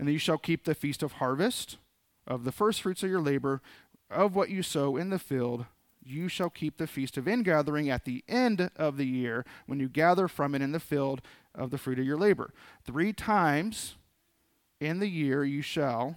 And 0.00 0.12
you 0.12 0.18
shall 0.18 0.36
keep 0.36 0.64
the 0.64 0.74
feast 0.74 1.04
of 1.04 1.12
harvest, 1.12 1.78
of 2.26 2.42
the 2.42 2.52
first 2.52 2.82
fruits 2.82 3.04
of 3.04 3.10
your 3.10 3.20
labor, 3.20 3.62
of 4.10 4.34
what 4.34 4.50
you 4.50 4.62
sow 4.62 4.96
in 4.96 5.10
the 5.10 5.18
field. 5.18 5.66
You 6.02 6.28
shall 6.28 6.50
keep 6.50 6.76
the 6.76 6.86
feast 6.86 7.16
of 7.16 7.28
ingathering 7.28 7.90
at 7.90 8.04
the 8.04 8.24
end 8.28 8.70
of 8.76 8.96
the 8.96 9.06
year, 9.06 9.44
when 9.66 9.80
you 9.80 9.88
gather 9.88 10.28
from 10.28 10.54
it 10.54 10.62
in 10.62 10.72
the 10.72 10.80
field 10.80 11.20
of 11.54 11.70
the 11.70 11.78
fruit 11.78 11.98
of 11.98 12.06
your 12.06 12.16
labor. 12.16 12.52
Three 12.84 13.12
times 13.12 13.96
in 14.80 14.98
the 14.98 15.08
year 15.08 15.44
you 15.44 15.62
shall 15.62 16.16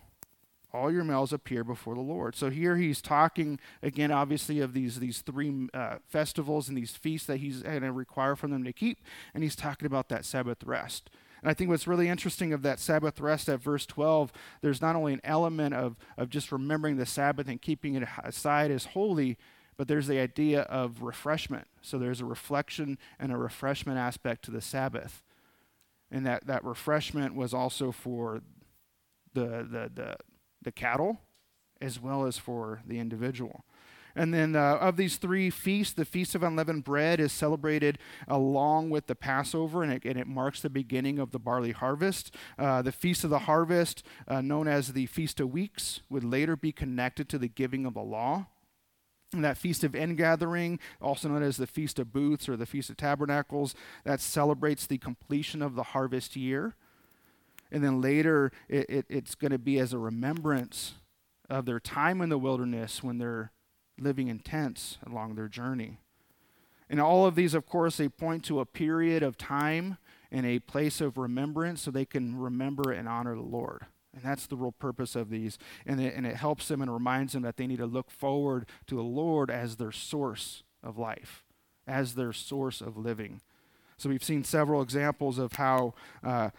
all 0.74 0.92
your 0.92 1.04
males 1.04 1.32
appear 1.32 1.64
before 1.64 1.94
the 1.94 2.02
Lord. 2.02 2.36
So 2.36 2.50
here 2.50 2.78
he's 2.78 3.02
talking 3.02 3.60
again, 3.84 4.12
obviously, 4.12 4.60
of 4.60 4.74
these 4.74 5.00
these 5.00 5.22
three 5.22 5.70
uh, 5.74 5.98
festivals 6.08 6.68
and 6.68 6.78
these 6.78 6.92
feasts 6.92 7.28
that 7.28 7.38
he's 7.38 7.62
going 7.62 7.82
to 7.82 7.92
require 7.92 8.36
from 8.36 8.52
them 8.52 8.64
to 8.64 8.74
keep, 8.74 9.00
and 9.34 9.44
he's 9.44 9.56
talking 9.56 9.86
about 9.86 10.10
that 10.10 10.26
Sabbath 10.26 10.64
rest. 10.64 11.10
And 11.44 11.50
I 11.50 11.54
think 11.54 11.70
what's 11.70 11.88
really 11.88 12.08
interesting 12.08 12.54
of 12.54 12.62
that 12.62 12.80
Sabbath 12.80 13.20
rest 13.20 13.50
at 13.50 13.62
verse 13.62 13.86
12, 13.86 14.32
there's 14.62 14.82
not 14.82 14.96
only 14.96 15.12
an 15.12 15.20
element 15.26 15.74
of, 15.76 15.98
of 16.18 16.30
just 16.30 16.54
remembering 16.54 16.96
the 16.96 17.06
Sabbath 17.06 17.50
and 17.50 17.62
keeping 17.62 17.96
it 17.96 18.08
aside 18.24 18.72
as 18.72 18.86
holy, 18.86 19.38
but 19.76 19.90
there's 19.90 20.08
the 20.08 20.20
idea 20.20 20.62
of 20.62 21.02
refreshment. 21.02 21.68
So 21.82 21.98
there's 21.98 22.22
a 22.22 22.26
reflection 22.26 22.98
and 23.20 23.30
a 23.30 23.38
refreshment 23.38 24.00
aspect 24.00 24.46
to 24.46 24.52
the 24.52 24.62
Sabbath. 24.62 25.22
And 26.10 26.26
that, 26.26 26.48
that 26.48 26.64
refreshment 26.64 27.36
was 27.36 27.54
also 27.54 27.92
for 27.92 28.42
the, 29.34 29.68
the, 29.70 29.92
the, 29.94 30.16
the 30.62 30.72
cattle 30.72 31.20
as 31.82 32.00
well 32.00 32.26
as 32.26 32.38
for 32.38 32.82
the 32.88 33.00
individual. 33.00 33.66
And 34.16 34.34
then 34.34 34.56
uh, 34.56 34.78
of 34.80 34.96
these 34.96 35.18
three 35.18 35.50
feasts, 35.50 35.94
the 35.94 36.06
Feast 36.06 36.36
of 36.36 36.44
Unleavened 36.44 36.84
Bread 36.84 37.20
is 37.20 37.32
celebrated 37.32 37.98
along 38.28 38.92
with 38.92 39.08
the 39.08 39.16
Passover, 39.16 39.82
and 39.82 39.92
it, 39.92 40.06
and 40.06 40.20
it 40.20 40.28
marks 40.28 40.62
the 40.62 40.70
beginning 40.70 41.18
of 41.18 41.32
the 41.32 41.40
barley 41.40 41.72
harvest. 41.72 42.36
Uh, 42.60 42.84
the 42.84 42.92
Feast 42.92 43.24
of 43.24 43.32
the 43.32 43.40
Harvest, 43.40 44.04
uh, 44.28 44.42
known 44.42 44.68
as 44.68 44.94
the 44.94 45.08
Feast 45.08 45.40
of 45.40 45.52
Weeks, 45.52 46.02
would 46.10 46.24
later 46.24 46.56
be 46.56 46.72
connected 46.72 47.28
to 47.30 47.40
the 47.40 47.48
giving 47.48 47.86
of 47.86 47.96
the 47.96 48.02
law. 48.02 48.46
And 49.34 49.44
that 49.44 49.58
Feast 49.58 49.84
of 49.84 49.96
Ingathering, 49.96 50.80
also 51.02 51.28
known 51.28 51.42
as 51.42 51.58
the 51.58 51.66
Feast 51.66 51.98
of 51.98 52.14
Booths 52.14 52.48
or 52.48 52.56
the 52.56 52.68
Feast 52.68 52.92
of 52.92 52.98
Tabernacles, 52.98 53.74
that 54.04 54.22
celebrates 54.22 54.86
the 54.86 55.00
completion 55.00 55.64
of 55.64 55.74
the 55.74 55.84
harvest 55.84 56.36
year. 56.36 56.76
And 57.72 57.84
then 57.84 58.00
later, 58.00 58.52
it, 58.70 58.88
it, 58.88 59.06
it's 59.10 59.34
going 59.34 59.50
to 59.50 59.58
be 59.58 59.80
as 59.80 59.92
a 59.92 59.98
remembrance 59.98 60.94
of 61.50 61.66
their 61.66 61.80
time 61.80 62.22
in 62.22 62.30
the 62.30 62.38
wilderness 62.38 63.02
when 63.02 63.18
they're 63.18 63.52
living 64.04 64.28
in 64.28 64.40
tents 64.40 64.98
along 65.06 65.36
their 65.36 65.48
journey. 65.48 65.98
And 66.90 67.00
all 67.00 67.26
of 67.26 67.36
these, 67.36 67.54
of 67.54 67.66
course, 67.66 67.98
they 67.98 68.10
point 68.10 68.44
to 68.46 68.60
a 68.60 68.66
period 68.66 69.24
of 69.24 69.38
time 69.38 69.98
and 70.32 70.46
a 70.46 70.60
place 70.60 71.02
of 71.02 71.18
remembrance 71.18 71.82
so 71.82 71.92
they 71.92 72.06
can 72.06 72.38
remember 72.38 72.92
and 72.92 73.08
honor 73.08 73.36
the 73.36 73.42
Lord. 73.42 73.86
And 74.14 74.24
that's 74.24 74.46
the 74.46 74.56
real 74.56 74.74
purpose 74.74 75.16
of 75.16 75.30
these. 75.30 75.58
And 75.86 76.00
it, 76.00 76.14
and 76.16 76.26
it 76.26 76.36
helps 76.36 76.68
them 76.68 76.82
and 76.82 76.94
reminds 76.94 77.34
them 77.34 77.42
that 77.44 77.58
they 77.58 77.68
need 77.68 77.80
to 77.80 77.86
look 77.86 78.12
forward 78.12 78.68
to 78.88 78.96
the 78.96 79.02
Lord 79.02 79.50
as 79.50 79.78
their 79.78 79.92
source 79.92 80.64
of 80.84 80.98
life, 80.98 81.44
as 81.88 82.14
their 82.14 82.34
source 82.34 82.82
of 82.82 82.98
living. 82.98 83.42
So 83.98 84.10
we've 84.10 84.24
seen 84.24 84.44
several 84.44 84.82
examples 84.82 85.38
of 85.38 85.54
how 85.54 85.94
uh, 86.24 86.50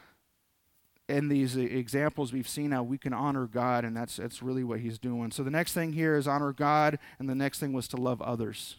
in 1.08 1.28
these 1.28 1.56
examples 1.56 2.32
we've 2.32 2.48
seen 2.48 2.70
how 2.70 2.82
we 2.82 2.98
can 2.98 3.12
honor 3.12 3.46
God, 3.46 3.84
and 3.84 3.96
that's, 3.96 4.16
that's 4.16 4.42
really 4.42 4.64
what 4.64 4.80
he's 4.80 4.98
doing. 4.98 5.30
So 5.30 5.42
the 5.42 5.50
next 5.50 5.74
thing 5.74 5.92
here 5.92 6.16
is 6.16 6.26
honor 6.26 6.52
God, 6.52 6.98
and 7.18 7.28
the 7.28 7.34
next 7.34 7.58
thing 7.58 7.72
was 7.72 7.88
to 7.88 7.96
love 7.96 8.22
others. 8.22 8.76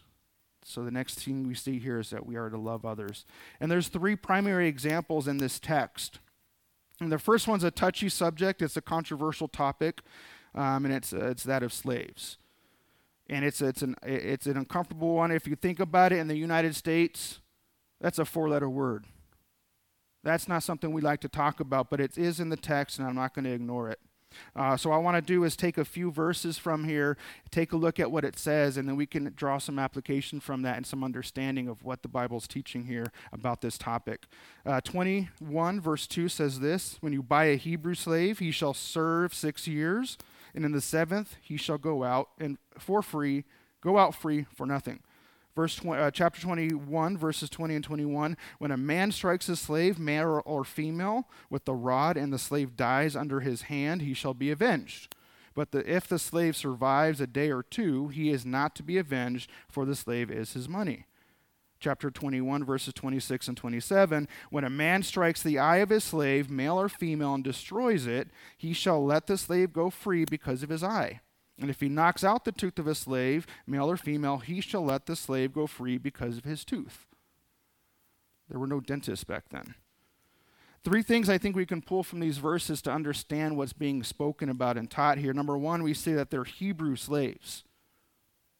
So 0.63 0.83
the 0.83 0.91
next 0.91 1.19
thing 1.19 1.47
we 1.47 1.53
see 1.53 1.77
here 1.77 1.99
is 1.99 2.09
that 2.09 2.25
we 2.25 2.35
are 2.35 2.49
to 2.49 2.57
love 2.57 2.85
others. 2.85 3.25
And 3.59 3.69
there's 3.69 3.87
three 3.87 4.15
primary 4.15 4.67
examples 4.67 5.27
in 5.27 5.37
this 5.37 5.59
text. 5.59 6.19
And 6.99 7.11
the 7.11 7.19
first 7.19 7.47
one's 7.47 7.63
a 7.63 7.71
touchy 7.71 8.09
subject, 8.09 8.61
it's 8.61 8.77
a 8.77 8.81
controversial 8.81 9.47
topic, 9.47 10.01
um, 10.55 10.85
and 10.85 10.93
it's, 10.93 11.13
uh, 11.13 11.27
it's 11.27 11.43
that 11.43 11.61
of 11.61 11.71
slaves. 11.71 12.37
And 13.29 13.45
it's, 13.45 13.61
it's, 13.61 13.81
an, 13.81 13.95
it's 14.03 14.47
an 14.47 14.57
uncomfortable 14.57 15.13
one. 15.15 15.31
If 15.31 15.47
you 15.47 15.55
think 15.55 15.79
about 15.79 16.11
it 16.11 16.17
in 16.17 16.27
the 16.27 16.37
United 16.37 16.75
States, 16.75 17.41
that's 17.99 18.17
a 18.17 18.25
four 18.25 18.49
letter 18.49 18.69
word. 18.69 19.05
That's 20.25 20.47
not 20.47 20.63
something 20.63 20.91
we 20.91 21.01
like 21.01 21.21
to 21.21 21.29
talk 21.29 21.59
about, 21.59 21.91
but 21.91 22.01
it 22.01 22.17
is 22.17 22.39
in 22.39 22.49
the 22.49 22.57
text, 22.57 22.97
and 22.97 23.07
I'm 23.07 23.13
not 23.13 23.35
going 23.35 23.45
to 23.45 23.51
ignore 23.51 23.89
it. 23.91 23.99
Uh, 24.55 24.75
so, 24.75 24.91
I 24.91 24.97
want 24.97 25.15
to 25.15 25.21
do 25.21 25.43
is 25.43 25.55
take 25.55 25.77
a 25.77 25.85
few 25.85 26.11
verses 26.11 26.57
from 26.57 26.83
here, 26.83 27.15
take 27.51 27.71
a 27.71 27.77
look 27.77 27.99
at 27.99 28.11
what 28.11 28.25
it 28.25 28.37
says, 28.37 28.75
and 28.75 28.89
then 28.89 28.95
we 28.95 29.05
can 29.05 29.31
draw 29.35 29.59
some 29.59 29.77
application 29.77 30.39
from 30.39 30.63
that 30.63 30.77
and 30.77 30.85
some 30.85 31.03
understanding 31.03 31.67
of 31.69 31.83
what 31.83 32.01
the 32.01 32.09
Bible's 32.09 32.47
teaching 32.47 32.85
here 32.85 33.05
about 33.31 33.61
this 33.61 33.77
topic. 33.77 34.25
Uh, 34.65 34.81
21, 34.81 35.79
verse 35.79 36.07
2 36.07 36.27
says 36.27 36.59
this 36.59 36.97
When 37.01 37.13
you 37.13 37.21
buy 37.21 37.45
a 37.45 37.55
Hebrew 37.55 37.93
slave, 37.93 38.39
he 38.39 38.51
shall 38.51 38.73
serve 38.73 39.33
six 39.33 39.67
years, 39.67 40.17
and 40.55 40.65
in 40.65 40.71
the 40.71 40.81
seventh 40.81 41.35
he 41.39 41.55
shall 41.55 41.77
go 41.77 42.03
out 42.03 42.29
and 42.39 42.57
for 42.79 43.03
free, 43.03 43.45
go 43.79 43.99
out 43.99 44.15
free 44.15 44.47
for 44.53 44.65
nothing. 44.65 45.01
Verse 45.55 45.75
20, 45.77 46.01
uh, 46.01 46.11
chapter 46.11 46.41
21, 46.41 47.17
verses 47.17 47.49
20 47.49 47.75
and 47.75 47.83
21. 47.83 48.35
When 48.59 48.71
a 48.71 48.77
man 48.77 49.11
strikes 49.11 49.47
a 49.47 49.55
slave, 49.55 49.97
male 49.97 50.41
or 50.45 50.65
female, 50.65 51.29
with 51.49 51.63
the 51.63 51.73
rod, 51.73 52.17
and 52.17 52.33
the 52.33 52.39
slave 52.39 52.75
dies 52.75 53.15
under 53.15 53.39
his 53.39 53.63
hand, 53.63 54.01
he 54.01 54.13
shall 54.13 54.33
be 54.33 54.51
avenged. 54.51 55.15
But 55.53 55.71
the, 55.71 55.89
if 55.89 56.09
the 56.09 56.19
slave 56.19 56.57
survives 56.57 57.21
a 57.21 57.27
day 57.27 57.51
or 57.51 57.63
two, 57.63 58.09
he 58.09 58.31
is 58.31 58.45
not 58.45 58.75
to 58.75 58.83
be 58.83 58.97
avenged, 58.97 59.49
for 59.69 59.85
the 59.85 59.95
slave 59.95 60.29
is 60.29 60.53
his 60.53 60.67
money. 60.67 61.05
Chapter 61.79 62.11
21, 62.11 62.65
verses 62.65 62.93
26 62.93 63.47
and 63.47 63.55
27. 63.55 64.27
When 64.49 64.63
a 64.65 64.69
man 64.69 65.03
strikes 65.03 65.41
the 65.41 65.59
eye 65.59 65.77
of 65.77 65.89
his 65.89 66.03
slave, 66.03 66.49
male 66.49 66.79
or 66.79 66.89
female, 66.89 67.33
and 67.33 67.43
destroys 67.43 68.05
it, 68.07 68.27
he 68.57 68.73
shall 68.73 69.05
let 69.05 69.27
the 69.27 69.37
slave 69.37 69.71
go 69.71 69.89
free 69.89 70.25
because 70.25 70.63
of 70.63 70.69
his 70.69 70.83
eye. 70.83 71.21
And 71.59 71.69
if 71.69 71.79
he 71.79 71.89
knocks 71.89 72.23
out 72.23 72.43
the 72.43 72.51
tooth 72.51 72.79
of 72.79 72.87
a 72.87 72.95
slave, 72.95 73.47
male 73.65 73.89
or 73.89 73.97
female, 73.97 74.37
he 74.37 74.59
shall 74.59 74.83
let 74.83 75.05
the 75.05 75.15
slave 75.15 75.53
go 75.53 75.67
free 75.67 75.97
because 75.97 76.37
of 76.37 76.43
his 76.43 76.65
tooth. 76.65 77.05
There 78.49 78.59
were 78.59 78.67
no 78.67 78.79
dentists 78.79 79.23
back 79.23 79.49
then. 79.49 79.75
Three 80.83 81.01
things 81.01 81.29
I 81.29 81.39
think 81.39 81.55
we 81.55 81.65
can 81.65 81.81
pull 81.81 82.03
from 82.03 82.19
these 82.19 82.37
verses 82.37 82.81
to 82.83 82.91
understand 82.91 83.57
what's 83.57 83.73
being 83.73 84.03
spoken 84.03 84.49
about 84.49 84.77
and 84.77 84.91
taught 84.91 85.17
here. 85.17 85.33
Number 85.33 85.57
one, 85.57 85.81
we 85.81 85.95
see 85.95 86.13
that 86.13 86.29
they're 86.29 86.43
Hebrew 86.43 86.95
slaves. 86.95 87.63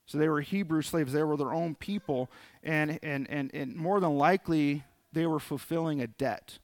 So 0.08 0.18
they 0.18 0.30
were 0.30 0.42
Hebrew 0.42 0.82
slaves, 0.82 1.14
they 1.14 1.24
were 1.24 1.38
their 1.38 1.54
own 1.54 1.76
people, 1.76 2.30
and, 2.64 3.00
and, 3.04 3.30
and, 3.30 3.54
and 3.54 3.76
more 3.76 4.00
than 4.00 4.18
likely, 4.18 4.84
they 5.12 5.26
were 5.26 5.40
fulfilling 5.40 6.02
a 6.02 6.08
debt. 6.08 6.60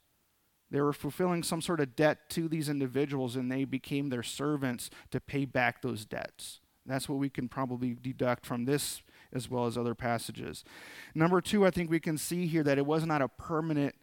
They 0.72 0.82
were 0.82 0.94
fulfilling 0.94 1.44
some 1.44 1.62
sort 1.62 1.82
of 1.82 1.96
debt 1.96 2.30
to 2.30 2.48
these 2.48 2.70
individuals, 2.70 3.36
and 3.36 3.52
they 3.52 3.66
became 3.66 4.10
their 4.10 4.24
servants 4.24 4.90
to 5.12 5.20
pay 5.20 5.46
back 5.46 5.82
those 5.82 6.06
debts. 6.06 6.62
That's 6.86 7.10
what 7.10 7.20
we 7.20 7.30
can 7.30 7.48
probably 7.48 7.96
deduct 8.02 8.46
from 8.46 8.66
this 8.66 9.02
as 9.34 9.50
well 9.50 9.66
as 9.66 9.78
other 9.78 9.94
passages. 9.94 10.64
Number 11.14 11.42
two, 11.42 11.66
I 11.66 11.72
think 11.72 11.90
we 11.90 12.00
can 12.00 12.18
see 12.18 12.48
here 12.48 12.64
that 12.64 12.78
it 12.78 12.86
was 12.86 13.06
not 13.06 13.22
a 13.22 13.28
permanent 13.28 13.96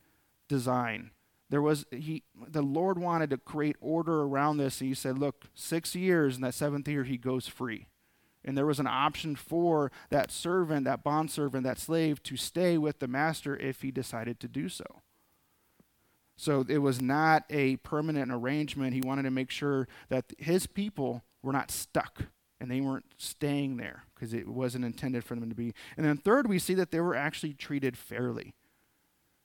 design. 0.49 1.11
There 1.51 1.63
was 1.63 1.87
he 1.91 2.25
the 2.37 2.63
Lord 2.63 2.99
wanted 2.99 3.31
to 3.31 3.39
create 3.39 3.77
order 3.81 4.23
around 4.23 4.59
this, 4.59 4.81
and 4.81 4.89
he 4.89 4.95
said, 4.95 5.19
Look, 5.19 5.47
six 5.55 5.95
years, 5.95 6.37
and 6.37 6.45
that 6.45 6.55
seventh 6.55 6.87
year 6.87 7.05
he 7.05 7.17
goes 7.17 7.49
free. 7.49 7.89
And 8.45 8.57
there 8.57 8.67
was 8.67 8.79
an 8.79 8.87
option 8.87 9.35
for 9.35 9.91
that 10.11 10.31
servant, 10.31 10.85
that 10.85 11.03
bondservant, 11.03 11.65
that 11.65 11.79
slave 11.79 12.23
to 12.25 12.37
stay 12.37 12.79
with 12.79 12.99
the 12.99 13.09
master 13.09 13.57
if 13.57 13.83
he 13.83 13.91
decided 13.91 14.39
to 14.41 14.49
do 14.49 14.69
so. 14.69 14.85
So 16.39 16.65
it 16.69 16.79
was 16.79 17.03
not 17.03 17.43
a 17.51 17.77
permanent 17.79 18.31
arrangement. 18.31 18.95
He 18.95 19.01
wanted 19.01 19.25
to 19.25 19.31
make 19.31 19.51
sure 19.51 19.89
that 20.09 20.33
his 20.39 20.69
people 20.69 21.25
were 21.43 21.53
not 21.53 21.73
stuck 21.73 22.27
and 22.61 22.71
they 22.71 22.81
weren't 22.81 23.07
staying 23.17 23.77
there 23.77 24.05
because 24.15 24.33
it 24.33 24.47
wasn't 24.47 24.85
intended 24.85 25.25
for 25.25 25.35
them 25.35 25.49
to 25.49 25.55
be. 25.57 25.75
And 25.97 26.07
then, 26.07 26.17
third, 26.17 26.49
we 26.49 26.61
see 26.61 26.75
that 26.75 26.93
they 26.93 27.01
were 27.01 27.17
actually 27.17 27.55
treated 27.55 27.99
fairly. 27.99 28.55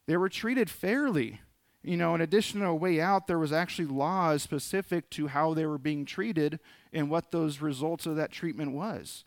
They 0.06 0.18
were 0.18 0.30
treated 0.30 0.70
fairly. 0.70 1.42
You 1.82 1.98
know, 1.98 2.14
in 2.14 2.22
addition 2.22 2.60
to 2.60 2.68
a 2.68 2.76
way 2.76 3.02
out, 3.02 3.26
there 3.26 3.40
was 3.40 3.52
actually 3.52 3.88
laws 3.88 4.44
specific 4.44 5.10
to 5.12 5.28
how 5.28 5.56
they 5.56 5.66
were 5.66 5.80
being 5.80 6.06
treated 6.06 6.60
and 6.94 7.10
what 7.10 7.32
those 7.32 7.60
results 7.60 8.06
of 8.06 8.16
that 8.18 8.32
treatment 8.32 8.72
was. 8.72 9.26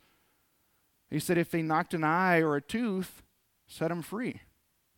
He 1.11 1.19
said 1.19 1.37
if 1.37 1.51
they 1.51 1.63
knocked 1.63 1.95
an 1.95 2.05
eye 2.05 2.39
or 2.39 2.55
a 2.55 2.63
tooth, 2.63 3.23
set 3.67 3.89
them 3.89 4.03
free. 4.03 4.41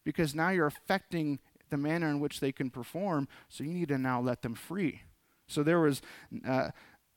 Because 0.04 0.34
now 0.34 0.50
you're 0.50 0.66
affecting 0.66 1.38
the 1.70 1.76
manner 1.76 2.08
in 2.08 2.20
which 2.20 2.40
they 2.40 2.52
can 2.52 2.70
perform, 2.70 3.28
so 3.48 3.64
you 3.64 3.72
need 3.72 3.88
to 3.88 3.98
now 3.98 4.20
let 4.20 4.42
them 4.42 4.54
free. 4.54 5.02
So 5.46 5.62
there 5.62 5.80
was 5.80 6.02
uh, 6.46 6.70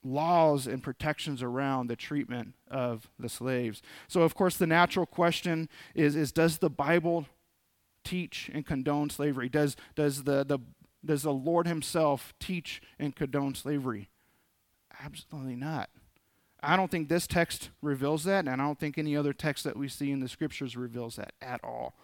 laws 0.03 0.67
and 0.67 0.81
protections 0.81 1.43
around 1.43 1.87
the 1.87 1.95
treatment 1.95 2.55
of 2.69 3.09
the 3.19 3.29
slaves. 3.29 3.81
So 4.07 4.21
of 4.21 4.35
course 4.35 4.57
the 4.57 4.67
natural 4.67 5.05
question 5.05 5.69
is, 5.93 6.15
is 6.15 6.31
does 6.31 6.57
the 6.57 6.69
Bible 6.69 7.27
teach 8.03 8.49
and 8.53 8.65
condone 8.65 9.09
slavery? 9.09 9.49
Does, 9.49 9.75
does, 9.95 10.23
the, 10.23 10.43
the, 10.43 10.59
does 11.05 11.23
the 11.23 11.33
Lord 11.33 11.67
himself 11.67 12.33
teach 12.39 12.81
and 12.97 13.15
condone 13.15 13.53
slavery? 13.53 14.09
Absolutely 15.03 15.55
not. 15.55 15.89
I 16.63 16.77
don't 16.77 16.91
think 16.91 17.09
this 17.09 17.25
text 17.25 17.69
reveals 17.81 18.23
that, 18.25 18.47
and 18.47 18.49
I 18.49 18.55
don't 18.57 18.79
think 18.79 18.97
any 18.97 19.17
other 19.17 19.33
text 19.33 19.63
that 19.63 19.75
we 19.75 19.87
see 19.87 20.11
in 20.11 20.19
the 20.19 20.29
scriptures 20.29 20.77
reveals 20.77 21.15
that 21.15 21.33
at 21.41 21.59
all. 21.63 21.95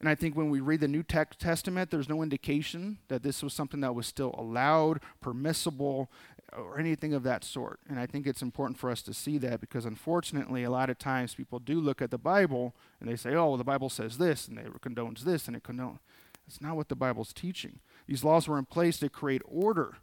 And 0.00 0.08
I 0.08 0.14
think 0.14 0.36
when 0.36 0.50
we 0.50 0.60
read 0.60 0.80
the 0.80 0.88
New 0.88 1.02
Testament, 1.02 1.90
there's 1.90 2.08
no 2.08 2.22
indication 2.22 2.98
that 3.08 3.22
this 3.22 3.42
was 3.42 3.54
something 3.54 3.80
that 3.80 3.94
was 3.94 4.06
still 4.06 4.34
allowed, 4.36 5.00
permissible, 5.20 6.10
or 6.52 6.78
anything 6.78 7.14
of 7.14 7.22
that 7.22 7.44
sort. 7.44 7.80
And 7.88 7.98
I 7.98 8.06
think 8.06 8.26
it's 8.26 8.42
important 8.42 8.78
for 8.78 8.90
us 8.90 9.02
to 9.02 9.14
see 9.14 9.38
that 9.38 9.60
because 9.60 9.84
unfortunately, 9.84 10.62
a 10.62 10.70
lot 10.70 10.90
of 10.90 10.98
times 10.98 11.34
people 11.34 11.58
do 11.58 11.80
look 11.80 12.02
at 12.02 12.10
the 12.10 12.18
Bible 12.18 12.74
and 13.00 13.08
they 13.08 13.16
say, 13.16 13.30
oh, 13.30 13.48
well, 13.48 13.56
the 13.56 13.64
Bible 13.64 13.88
says 13.88 14.18
this 14.18 14.48
and 14.48 14.58
it 14.58 14.80
condones 14.80 15.20
this 15.20 15.46
and 15.46 15.56
it 15.56 15.62
condones. 15.62 16.00
That's 16.46 16.60
not 16.60 16.76
what 16.76 16.88
the 16.88 16.96
Bible's 16.96 17.32
teaching. 17.32 17.80
These 18.06 18.24
laws 18.24 18.46
were 18.46 18.58
in 18.58 18.66
place 18.66 18.98
to 18.98 19.08
create 19.08 19.42
order 19.46 19.96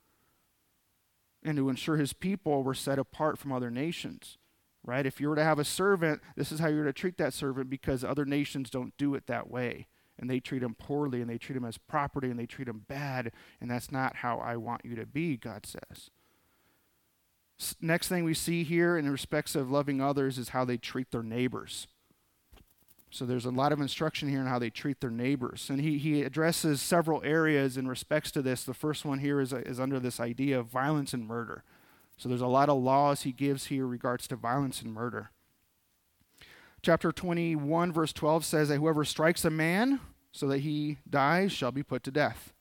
and 1.44 1.58
to 1.58 1.70
ensure 1.70 1.98
his 1.98 2.14
people 2.14 2.64
were 2.64 2.74
set 2.74 2.98
apart 2.98 3.38
from 3.38 3.52
other 3.52 3.70
nations. 3.70 4.38
Right? 4.84 5.06
If 5.06 5.22
you 5.22 5.30
were 5.30 5.36
to 5.36 5.44
have 5.44 5.60
a 5.60 5.64
servant, 5.64 6.22
this 6.36 6.52
is 6.52 6.60
how 6.60 6.68
you're 6.68 6.86
to 6.86 6.94
treat 6.94 7.18
that 7.18 7.34
servant 7.34 7.70
because 7.70 8.04
other 8.04 8.26
nations 8.26 8.70
don't 8.70 8.98
do 8.98 9.14
it 9.14 9.28
that 9.28 9.50
way 9.50 9.88
and 10.22 10.30
they 10.30 10.40
treat 10.40 10.64
him 10.64 10.76
poorly 10.76 11.20
and 11.20 11.30
they 11.30 11.40
treat 11.40 11.58
him 11.58 11.66
as 11.66 11.78
property 11.78 12.30
and 12.30 12.40
they 12.40 12.46
treat 12.46 12.68
him 12.68 12.86
bad, 12.88 13.32
and 13.60 13.70
that's 13.70 13.92
not 13.92 14.18
how 14.18 14.38
I 14.38 14.56
want 14.56 14.86
you 14.86 14.96
to 14.96 15.06
be, 15.06 15.36
God 15.36 15.66
says. 15.66 16.12
S- 17.60 17.76
next 17.82 18.08
thing 18.08 18.24
we 18.24 18.36
see 18.36 18.64
here 18.64 18.98
in 18.98 19.10
respects 19.10 19.56
of 19.56 19.72
loving 19.72 20.00
others 20.00 20.38
is 20.38 20.50
how 20.50 20.64
they 20.64 20.78
treat 20.78 21.12
their 21.12 21.24
neighbors. 21.24 21.88
So 23.10 23.26
there's 23.26 23.46
a 23.46 23.52
lot 23.52 23.74
of 23.74 23.82
instruction 23.82 24.30
here 24.30 24.40
in 24.40 24.48
how 24.48 24.60
they 24.60 24.70
treat 24.70 25.02
their 25.02 25.10
neighbors. 25.10 25.70
And 25.70 25.82
he, 25.82 25.98
he 25.98 26.22
addresses 26.22 26.82
several 26.82 27.22
areas 27.26 27.76
in 27.76 27.88
respects 27.88 28.32
to 28.32 28.42
this. 28.42 28.64
The 28.64 28.74
first 28.74 29.04
one 29.04 29.20
here 29.20 29.42
is, 29.42 29.52
is 29.52 29.82
under 29.82 30.00
this 30.00 30.20
idea 30.20 30.58
of 30.58 30.68
violence 30.68 31.14
and 31.14 31.28
murder. 31.28 31.64
So 32.22 32.30
there's 32.30 32.40
a 32.40 32.46
lot 32.46 32.70
of 32.70 32.80
laws 32.80 33.24
he 33.24 33.32
gives 33.32 33.66
here 33.66 33.88
regards 33.88 34.28
to 34.28 34.36
violence 34.36 34.84
and 34.84 34.94
murder. 34.94 35.32
Chapter 36.84 37.12
21, 37.12 37.92
verse 37.92 38.13
12 38.13 38.46
says 38.46 38.70
that 38.70 38.78
whoever 38.78 39.04
strikes 39.04 39.44
a 39.44 39.50
man 39.50 40.00
so 40.32 40.48
that 40.48 40.60
he 40.60 41.00
dies 41.10 41.51
shall 41.51 41.72
be 41.72 41.82
put 41.82 42.04
to 42.04 42.12
death. 42.12 42.54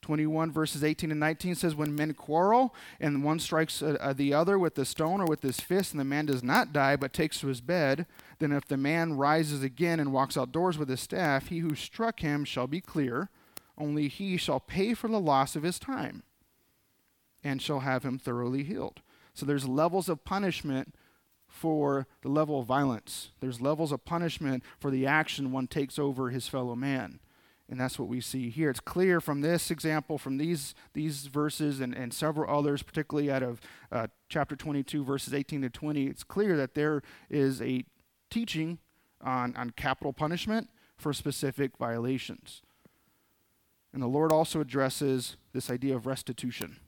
21 0.00 0.50
verses 0.50 0.82
18 0.82 1.10
and 1.10 1.20
19 1.20 1.56
says, 1.56 1.74
When 1.74 1.94
men 1.94 2.14
quarrel 2.14 2.74
and 2.98 3.22
one 3.22 3.38
strikes 3.38 3.82
uh, 3.82 3.98
uh, 4.00 4.14
the 4.14 4.32
other 4.32 4.58
with 4.58 4.76
the 4.76 4.86
stone 4.86 5.20
or 5.20 5.26
with 5.26 5.42
his 5.42 5.60
fist, 5.60 5.92
and 5.92 6.00
the 6.00 6.04
man 6.04 6.24
does 6.24 6.42
not 6.42 6.72
die 6.72 6.96
but 6.96 7.12
takes 7.12 7.40
to 7.40 7.48
his 7.48 7.60
bed, 7.60 8.06
then 8.38 8.50
if 8.50 8.64
the 8.66 8.78
man 8.78 9.18
rises 9.18 9.62
again 9.62 10.00
and 10.00 10.10
walks 10.10 10.38
outdoors 10.38 10.78
with 10.78 10.88
his 10.88 11.00
staff, 11.00 11.48
he 11.48 11.58
who 11.58 11.74
struck 11.74 12.20
him 12.20 12.46
shall 12.46 12.66
be 12.66 12.80
clear, 12.80 13.28
only 13.76 14.08
he 14.08 14.38
shall 14.38 14.58
pay 14.58 14.94
for 14.94 15.08
the 15.08 15.20
loss 15.20 15.54
of 15.54 15.64
his 15.64 15.78
time 15.78 16.22
and 17.42 17.60
shall 17.60 17.80
have 17.80 18.04
him 18.04 18.18
thoroughly 18.18 18.64
healed. 18.64 19.00
So 19.34 19.44
there's 19.44 19.68
levels 19.68 20.08
of 20.08 20.24
punishment 20.24 20.94
for 21.46 22.06
the 22.22 22.28
level 22.28 22.60
of 22.60 22.66
violence. 22.66 23.32
There's 23.40 23.60
levels 23.60 23.92
of 23.92 24.04
punishment 24.04 24.62
for 24.78 24.90
the 24.90 25.06
action 25.06 25.52
one 25.52 25.66
takes 25.66 25.98
over 25.98 26.30
his 26.30 26.48
fellow 26.48 26.74
man. 26.74 27.20
And 27.68 27.80
that's 27.80 27.98
what 27.98 28.08
we 28.08 28.20
see 28.20 28.48
here. 28.48 28.70
It's 28.70 28.78
clear 28.78 29.20
from 29.20 29.40
this 29.40 29.70
example, 29.70 30.18
from 30.18 30.38
these, 30.38 30.74
these 30.92 31.26
verses 31.26 31.80
and, 31.80 31.94
and 31.94 32.14
several 32.14 32.56
others, 32.56 32.82
particularly 32.82 33.30
out 33.30 33.42
of 33.42 33.60
uh, 33.90 34.06
chapter 34.28 34.54
22, 34.54 35.04
verses 35.04 35.34
18 35.34 35.62
to 35.62 35.70
20, 35.70 36.06
it's 36.06 36.22
clear 36.22 36.56
that 36.56 36.74
there 36.74 37.02
is 37.28 37.60
a 37.60 37.84
teaching 38.30 38.78
on, 39.20 39.56
on 39.56 39.70
capital 39.70 40.12
punishment 40.12 40.70
for 40.96 41.12
specific 41.12 41.76
violations. 41.76 42.62
And 43.92 44.02
the 44.02 44.06
Lord 44.06 44.30
also 44.30 44.60
addresses 44.60 45.36
this 45.52 45.68
idea 45.68 45.96
of 45.96 46.06
restitution. 46.06 46.78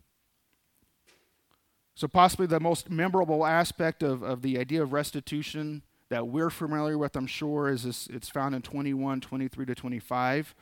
So, 1.98 2.06
possibly 2.06 2.46
the 2.46 2.60
most 2.60 2.90
memorable 2.90 3.44
aspect 3.44 4.04
of, 4.04 4.22
of 4.22 4.42
the 4.42 4.56
idea 4.56 4.84
of 4.84 4.92
restitution 4.92 5.82
that 6.10 6.28
we're 6.28 6.48
familiar 6.48 6.96
with, 6.96 7.16
I'm 7.16 7.26
sure, 7.26 7.68
is 7.68 7.82
this, 7.82 8.06
it's 8.06 8.28
found 8.28 8.54
in 8.54 8.62
21, 8.62 9.20
23 9.20 9.66
to 9.66 9.74
25. 9.74 10.54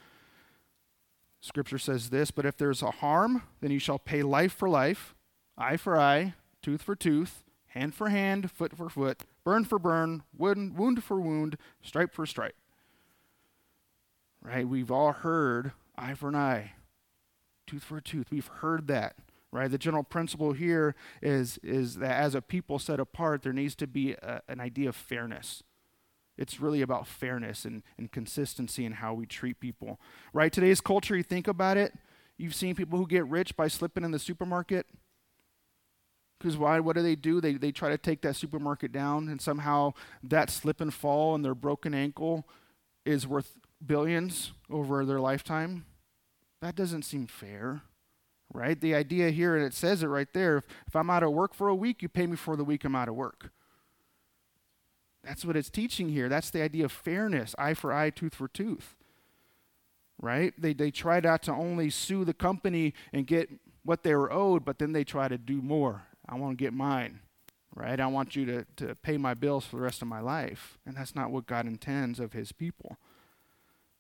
Scripture 1.42 1.77
says 1.77 2.09
this 2.09 2.31
But 2.31 2.46
if 2.46 2.57
there's 2.57 2.81
a 2.81 2.90
harm, 2.90 3.42
then 3.61 3.70
you 3.70 3.79
shall 3.79 3.99
pay 3.99 4.22
life 4.22 4.55
for 4.55 4.66
life, 4.66 5.14
eye 5.59 5.77
for 5.77 6.01
eye, 6.01 6.33
tooth 6.62 6.81
for 6.81 6.96
tooth, 6.96 7.44
hand 7.66 7.94
for 7.94 8.09
hand, 8.09 8.51
foot 8.51 8.75
for 8.75 8.88
foot, 8.88 9.25
burn 9.44 9.66
for 9.66 9.79
burn, 9.79 10.22
wound, 10.35 10.79
wound 10.79 11.05
for 11.05 11.20
wound, 11.20 11.59
stripe 11.83 12.14
for 12.14 12.25
stripe. 12.25 12.57
Right? 14.40 14.66
We've 14.66 14.90
all 14.90 15.12
heard 15.12 15.72
eye 15.99 16.14
for 16.14 16.31
an 16.31 16.35
eye, 16.35 16.72
tooth 17.66 17.85
for 17.85 17.99
a 17.99 18.03
tooth. 18.03 18.29
We've 18.31 18.46
heard 18.46 18.87
that 18.87 19.16
right? 19.57 19.71
The 19.71 19.79
general 19.79 20.05
principle 20.05 20.53
here 20.53 20.95
is, 21.23 21.59
is 21.62 21.97
that 21.97 22.12
as 22.12 22.35
a 22.35 22.42
people 22.42 22.79
set 22.79 23.01
apart, 23.01 23.42
there 23.42 23.53
needs 23.53 23.75
to 23.77 23.87
be 23.87 24.12
a, 24.12 24.42
an 24.49 24.61
idea 24.61 24.88
of 24.90 24.97
fairness. 24.97 25.62
It's 26.37 26.61
really 26.61 26.83
about 26.83 27.07
fairness 27.07 27.64
and, 27.64 27.83
and 27.97 28.12
consistency 28.12 28.85
in 28.85 28.92
how 28.92 29.14
we 29.14 29.25
treat 29.25 29.59
people, 29.59 29.99
right? 30.35 30.53
Today's 30.53 30.83
culture, 30.83 31.16
you 31.16 31.23
think 31.23 31.49
about 31.49 31.79
it, 31.79 31.95
you've 32.37 32.55
seen 32.55 32.75
people 32.75 32.99
who 32.99 33.07
get 33.07 33.27
rich 33.27 33.57
by 33.57 33.69
slipping 33.69 34.05
in 34.05 34.11
the 34.11 34.19
supermarket. 34.19 34.87
Because 36.38 36.59
why? 36.59 36.81
What 36.81 36.97
do 36.97 37.03
they 37.03 37.16
do? 37.16 37.40
They, 37.40 37.55
they 37.55 37.73
try 37.73 37.88
to 37.88 37.97
take 37.97 38.21
that 38.21 38.37
supermarket 38.37 38.92
down, 38.92 39.31
and 39.31 39.40
somehow 39.40 39.95
that 40.23 40.51
slip 40.51 40.83
and 40.83 40.92
fall 40.92 41.35
and 41.35 41.42
their 41.42 41.55
broken 41.55 41.95
ankle 41.95 42.47
is 43.07 43.27
worth 43.27 43.57
billions 43.85 44.53
over 44.69 45.07
their 45.07 45.19
lifetime. 45.19 45.87
That 46.61 46.75
doesn't 46.75 47.05
seem 47.05 47.27
fair 47.27 47.81
right? 48.57 48.81
The 48.81 48.95
idea 48.95 49.31
here, 49.31 49.55
and 49.55 49.64
it 49.64 49.75
says 49.75 50.03
it 50.03 50.07
right 50.07 50.33
there 50.33 50.57
if, 50.57 50.64
if 50.87 50.97
I'm 50.97 51.11
out 51.11 51.23
of 51.23 51.33
work 51.33 51.55
for 51.55 51.69
a 51.69 51.75
week, 51.75 52.01
you 52.01 52.09
pay 52.09 52.27
me 52.27 52.37
for 52.37 52.57
the 52.57 52.64
week 52.64 52.85
I'm 52.85 52.97
out 52.97 53.09
of 53.09 53.14
work. 53.14 53.51
That's 55.23 55.45
what 55.45 55.57
it's 55.57 55.69
teaching 55.69 56.09
here. 56.09 56.31
That's 56.31 56.49
the 56.49 56.62
idea 56.62 56.87
of 56.87 56.92
fairness 56.92 57.55
eye 57.59 57.75
for 57.75 57.92
eye, 57.92 58.11
tooth 58.11 58.35
for 58.35 58.49
tooth. 58.49 58.97
Right? 60.19 60.55
They, 60.59 60.73
they 60.73 60.90
try 60.90 61.21
not 61.21 61.42
to 61.42 61.53
only 61.53 61.90
sue 61.90 62.25
the 62.25 62.33
company 62.33 62.95
and 63.12 63.27
get 63.27 63.51
what 63.85 64.03
they 64.03 64.14
were 64.14 64.33
owed, 64.33 64.64
but 64.64 64.79
then 64.79 64.92
they 64.92 65.05
try 65.05 65.29
to 65.29 65.37
do 65.37 65.61
more. 65.61 66.05
I 66.27 66.37
want 66.37 66.57
to 66.57 66.64
get 66.64 66.73
mine. 66.73 67.21
Right? 67.75 68.01
I 68.01 68.07
want 68.07 68.37
you 68.37 68.47
to, 68.47 68.66
to 68.77 68.95
pay 68.95 69.19
my 69.19 69.35
bills 69.35 69.66
for 69.66 69.77
the 69.77 69.83
rest 69.83 70.01
of 70.01 70.09
my 70.09 70.21
life. 70.21 70.79
And 70.87 70.97
that's 70.97 71.14
not 71.14 71.31
what 71.31 71.47
God 71.47 71.66
intends 71.66 72.19
of 72.19 72.33
his 72.33 72.53
people. 72.53 72.97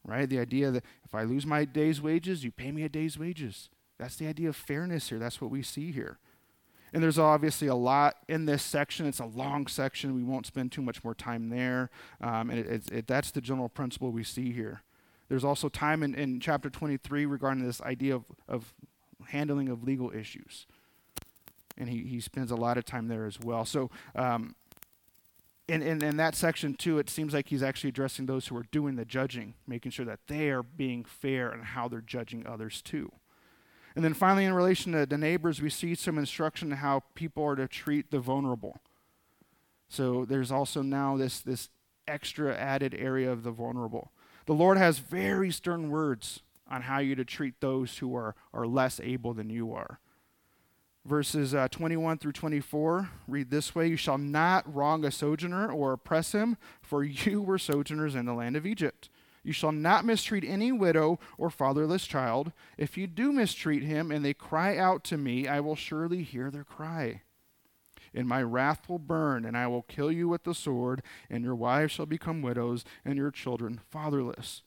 Right? 0.02 0.26
The 0.26 0.38
idea 0.38 0.70
that 0.70 0.84
if 1.04 1.14
I 1.14 1.24
lose 1.24 1.44
my 1.44 1.66
day's 1.66 2.00
wages, 2.00 2.42
you 2.42 2.50
pay 2.50 2.72
me 2.72 2.84
a 2.84 2.88
day's 2.88 3.18
wages. 3.18 3.68
That's 3.98 4.16
the 4.16 4.26
idea 4.26 4.48
of 4.48 4.56
fairness 4.56 5.08
here. 5.08 5.18
That's 5.18 5.40
what 5.40 5.50
we 5.50 5.62
see 5.62 5.92
here. 5.92 6.18
And 6.92 7.02
there's 7.02 7.18
obviously 7.18 7.68
a 7.68 7.74
lot 7.74 8.16
in 8.28 8.46
this 8.46 8.62
section. 8.62 9.06
It's 9.06 9.18
a 9.18 9.26
long 9.26 9.66
section. 9.66 10.14
We 10.14 10.22
won't 10.22 10.46
spend 10.46 10.72
too 10.72 10.82
much 10.82 11.02
more 11.02 11.14
time 11.14 11.48
there. 11.48 11.90
Um, 12.20 12.50
and 12.50 12.58
it, 12.58 12.90
it, 12.92 13.06
that's 13.06 13.30
the 13.30 13.40
general 13.40 13.68
principle 13.68 14.12
we 14.12 14.24
see 14.24 14.52
here. 14.52 14.82
There's 15.28 15.44
also 15.44 15.68
time 15.68 16.02
in, 16.02 16.14
in 16.14 16.40
chapter 16.40 16.70
23 16.70 17.26
regarding 17.26 17.66
this 17.66 17.80
idea 17.80 18.14
of, 18.14 18.24
of 18.48 18.72
handling 19.28 19.68
of 19.68 19.82
legal 19.82 20.12
issues. 20.12 20.66
And 21.76 21.88
he, 21.88 22.04
he 22.04 22.20
spends 22.20 22.50
a 22.50 22.56
lot 22.56 22.78
of 22.78 22.84
time 22.84 23.08
there 23.08 23.26
as 23.26 23.38
well. 23.40 23.64
So, 23.64 23.90
um, 24.14 24.54
in, 25.68 25.82
in, 25.82 26.02
in 26.02 26.16
that 26.18 26.36
section, 26.36 26.74
too, 26.74 26.98
it 27.00 27.10
seems 27.10 27.34
like 27.34 27.48
he's 27.48 27.62
actually 27.62 27.88
addressing 27.88 28.26
those 28.26 28.46
who 28.46 28.56
are 28.56 28.66
doing 28.70 28.94
the 28.94 29.04
judging, 29.04 29.54
making 29.66 29.90
sure 29.90 30.06
that 30.06 30.20
they 30.28 30.50
are 30.50 30.62
being 30.62 31.04
fair 31.04 31.50
and 31.50 31.64
how 31.64 31.88
they're 31.88 32.00
judging 32.00 32.46
others, 32.46 32.80
too. 32.80 33.10
And 33.96 34.04
then 34.04 34.12
finally, 34.12 34.44
in 34.44 34.52
relation 34.52 34.92
to 34.92 35.06
the 35.06 35.16
neighbors, 35.16 35.62
we 35.62 35.70
see 35.70 35.94
some 35.94 36.18
instruction 36.18 36.70
on 36.70 36.78
how 36.78 37.02
people 37.14 37.42
are 37.44 37.56
to 37.56 37.66
treat 37.66 38.10
the 38.10 38.20
vulnerable. 38.20 38.76
So 39.88 40.26
there's 40.26 40.52
also 40.52 40.82
now 40.82 41.16
this, 41.16 41.40
this 41.40 41.70
extra 42.06 42.54
added 42.54 42.94
area 42.94 43.32
of 43.32 43.42
the 43.42 43.50
vulnerable. 43.50 44.12
The 44.44 44.52
Lord 44.52 44.76
has 44.76 44.98
very 44.98 45.50
stern 45.50 45.90
words 45.90 46.42
on 46.70 46.82
how 46.82 46.98
you 46.98 47.14
to 47.14 47.24
treat 47.24 47.60
those 47.60 47.96
who 47.98 48.14
are, 48.14 48.34
are 48.52 48.66
less 48.66 49.00
able 49.02 49.32
than 49.32 49.48
you 49.48 49.72
are. 49.72 49.98
Verses 51.06 51.54
uh, 51.54 51.68
21 51.68 52.18
through 52.18 52.32
24 52.32 53.10
read 53.28 53.50
this 53.50 53.74
way 53.74 53.86
You 53.86 53.96
shall 53.96 54.18
not 54.18 54.72
wrong 54.72 55.04
a 55.04 55.10
sojourner 55.10 55.70
or 55.70 55.92
oppress 55.92 56.32
him, 56.32 56.58
for 56.82 57.02
you 57.02 57.40
were 57.40 57.58
sojourners 57.58 58.14
in 58.14 58.26
the 58.26 58.34
land 58.34 58.56
of 58.56 58.66
Egypt. 58.66 59.08
You 59.46 59.52
shall 59.52 59.70
not 59.70 60.04
mistreat 60.04 60.42
any 60.42 60.72
widow 60.72 61.20
or 61.38 61.50
fatherless 61.50 62.04
child. 62.04 62.50
If 62.76 62.98
you 62.98 63.06
do 63.06 63.30
mistreat 63.30 63.84
him 63.84 64.10
and 64.10 64.24
they 64.24 64.34
cry 64.34 64.76
out 64.76 65.04
to 65.04 65.16
me, 65.16 65.46
I 65.46 65.60
will 65.60 65.76
surely 65.76 66.24
hear 66.24 66.50
their 66.50 66.64
cry. 66.64 67.22
And 68.12 68.26
my 68.26 68.42
wrath 68.42 68.88
will 68.88 68.98
burn, 68.98 69.44
and 69.44 69.56
I 69.56 69.68
will 69.68 69.82
kill 69.82 70.10
you 70.10 70.26
with 70.26 70.42
the 70.42 70.52
sword, 70.52 71.00
and 71.30 71.44
your 71.44 71.54
wives 71.54 71.92
shall 71.92 72.06
become 72.06 72.42
widows, 72.42 72.84
and 73.04 73.16
your 73.16 73.30
children 73.30 73.80
fatherless. 73.88 74.62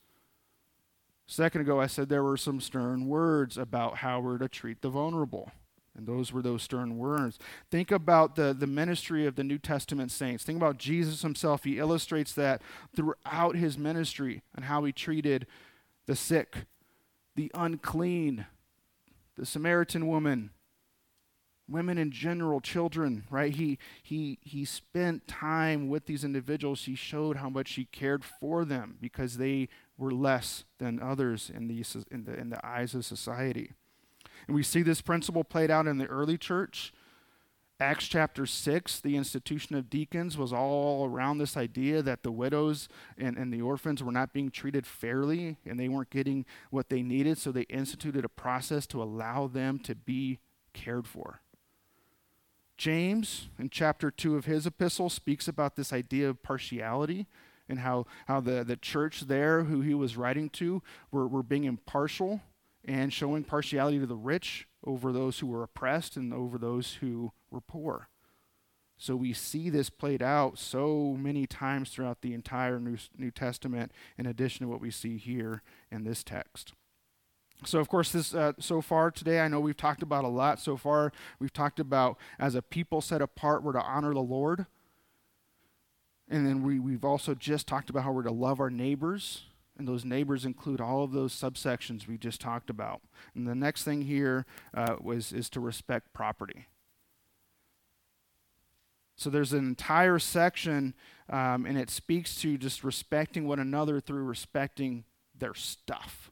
A 1.28 1.32
second 1.34 1.60
ago, 1.60 1.82
I 1.82 1.88
said 1.88 2.08
there 2.08 2.24
were 2.24 2.38
some 2.38 2.62
stern 2.62 3.08
words 3.08 3.58
about 3.58 3.98
how 3.98 4.22
we're 4.22 4.38
to 4.38 4.48
treat 4.48 4.82
the 4.82 4.90
vulnerable. 4.90 5.52
And 6.00 6.08
those 6.08 6.32
were 6.32 6.42
those 6.42 6.64
stern 6.64 6.98
words. 6.98 7.38
Think 7.70 7.92
about 7.92 8.38
the, 8.38 8.56
the 8.58 8.66
ministry 8.66 9.28
of 9.28 9.36
the 9.36 9.44
New 9.44 9.58
Testament 9.58 10.12
saints. 10.12 10.46
Think 10.46 10.56
about 10.56 10.78
Jesus 10.78 11.24
himself. 11.24 11.66
He 11.66 11.78
illustrates 11.78 12.32
that 12.34 12.62
throughout 12.96 13.58
his 13.58 13.78
ministry 13.78 14.42
and 14.56 14.64
how 14.64 14.86
he 14.86 14.94
treated 14.94 15.46
the 16.06 16.16
sick, 16.16 16.66
the 17.36 17.52
unclean, 17.54 18.46
the 19.36 19.46
Samaritan 19.46 20.08
woman, 20.08 20.52
women 21.68 21.98
in 21.98 22.12
general, 22.12 22.62
children, 22.62 23.26
right? 23.30 23.54
He, 23.54 23.78
he, 24.02 24.40
he 24.42 24.64
spent 24.64 25.28
time 25.28 25.90
with 25.90 26.06
these 26.06 26.24
individuals. 26.24 26.86
He 26.86 26.96
showed 26.96 27.36
how 27.36 27.50
much 27.50 27.74
he 27.74 27.84
cared 27.84 28.24
for 28.24 28.64
them 28.64 28.96
because 29.02 29.36
they 29.36 29.68
were 29.98 30.12
less 30.12 30.64
than 30.78 31.02
others 31.02 31.52
in 31.54 31.68
the, 31.68 31.84
in 32.10 32.24
the, 32.24 32.40
in 32.40 32.52
the 32.52 32.66
eyes 32.66 32.96
of 32.96 33.04
society. 33.04 33.74
And 34.50 34.56
we 34.56 34.64
see 34.64 34.82
this 34.82 35.00
principle 35.00 35.44
played 35.44 35.70
out 35.70 35.86
in 35.86 36.00
the 36.00 36.08
early 36.08 36.36
church. 36.36 36.92
Acts 37.80 38.08
chapter 38.08 38.48
6, 38.48 39.00
the 39.00 39.16
institution 39.16 39.76
of 39.76 39.92
deacons 39.92 40.40
was 40.40 40.52
all 40.52 41.06
around 41.06 41.38
this 41.38 41.56
idea 41.56 42.02
that 42.02 42.24
the 42.24 42.32
widows 42.32 42.90
and, 43.16 43.38
and 43.38 43.54
the 43.54 43.62
orphans 43.62 44.02
were 44.02 44.12
not 44.12 44.34
being 44.34 44.50
treated 44.50 44.88
fairly 44.88 45.58
and 45.68 45.80
they 45.80 45.88
weren't 45.88 46.10
getting 46.10 46.48
what 46.72 46.90
they 46.90 47.04
needed, 47.04 47.38
so 47.38 47.52
they 47.52 47.62
instituted 47.70 48.26
a 48.26 48.28
process 48.28 48.88
to 48.88 49.04
allow 49.04 49.46
them 49.46 49.78
to 49.78 49.94
be 49.94 50.40
cared 50.74 51.06
for. 51.06 51.42
James, 52.76 53.50
in 53.60 53.70
chapter 53.70 54.10
2 54.10 54.36
of 54.36 54.46
his 54.46 54.66
epistle, 54.66 55.12
speaks 55.12 55.48
about 55.48 55.76
this 55.76 55.94
idea 55.94 56.28
of 56.28 56.42
partiality 56.42 57.28
and 57.70 57.82
how, 57.82 58.08
how 58.28 58.40
the, 58.40 58.64
the 58.64 58.78
church 58.78 59.28
there, 59.28 59.66
who 59.66 59.82
he 59.82 59.94
was 59.94 60.18
writing 60.18 60.50
to, 60.50 60.82
were, 61.12 61.28
were 61.28 61.44
being 61.44 61.66
impartial 61.66 62.42
and 62.90 63.14
showing 63.14 63.44
partiality 63.44 64.00
to 64.00 64.08
the 64.08 64.16
rich 64.16 64.68
over 64.84 65.14
those 65.14 65.40
who 65.40 65.48
were 65.48 65.62
oppressed 65.62 66.18
and 66.18 66.34
over 66.34 66.58
those 66.58 66.96
who 66.96 67.32
were 67.52 67.62
poor. 67.62 68.10
So 68.98 69.16
we 69.16 69.32
see 69.32 69.70
this 69.70 69.92
played 69.92 70.24
out 70.24 70.58
so 70.58 71.16
many 71.18 71.46
times 71.46 71.92
throughout 71.92 72.22
the 72.22 72.34
entire 72.34 72.80
New, 72.80 72.98
New 73.16 73.30
Testament, 73.30 73.92
in 74.18 74.26
addition 74.26 74.66
to 74.66 74.72
what 74.72 74.82
we 74.82 74.90
see 74.90 75.18
here 75.18 75.62
in 75.92 76.04
this 76.04 76.24
text. 76.24 76.74
So, 77.64 77.80
of 77.80 77.90
course, 77.90 78.12
this 78.12 78.34
uh, 78.34 78.54
so 78.60 78.82
far 78.82 79.12
today, 79.12 79.40
I 79.40 79.48
know 79.50 79.60
we've 79.60 79.78
talked 79.78 80.02
about 80.02 80.26
a 80.26 80.30
lot. 80.30 80.60
So 80.60 80.76
far, 80.76 81.12
we've 81.40 81.54
talked 81.54 81.80
about 81.80 82.18
as 82.40 82.56
a 82.56 82.62
people 82.64 83.02
set 83.02 83.22
apart, 83.22 83.62
we're 83.62 83.74
to 83.74 83.84
honor 83.84 84.16
the 84.16 84.20
Lord. 84.22 84.66
And 86.28 86.48
then 86.48 86.64
we, 86.64 86.80
we've 86.80 87.06
also 87.06 87.36
just 87.36 87.68
talked 87.68 87.92
about 87.92 88.04
how 88.04 88.12
we're 88.12 88.24
to 88.24 88.32
love 88.32 88.60
our 88.60 88.72
neighbors 88.72 89.44
and 89.80 89.88
those 89.88 90.04
neighbors 90.06 90.46
include 90.46 90.82
all 90.82 91.04
of 91.04 91.14
those 91.14 91.34
subsections 91.34 92.06
we 92.06 92.18
just 92.18 92.42
talked 92.42 92.70
about. 92.70 93.02
And 93.34 93.48
the 93.48 93.56
next 93.56 93.84
thing 93.84 94.02
here 94.02 94.46
uh, 94.74 94.98
was 95.00 95.32
is 95.32 95.50
to 95.52 95.60
respect 95.60 96.14
property. 96.14 96.68
So 99.16 99.30
there's 99.30 99.54
an 99.54 99.60
entire 99.60 100.20
section, 100.20 100.94
um, 101.30 101.66
and 101.66 101.78
it 101.78 101.90
speaks 101.90 102.36
to 102.42 102.58
just 102.58 102.84
respecting 102.84 103.48
one 103.48 103.60
another 103.60 104.00
through 104.00 104.24
respecting 104.24 105.06
their 105.38 105.54
stuff 105.54 106.30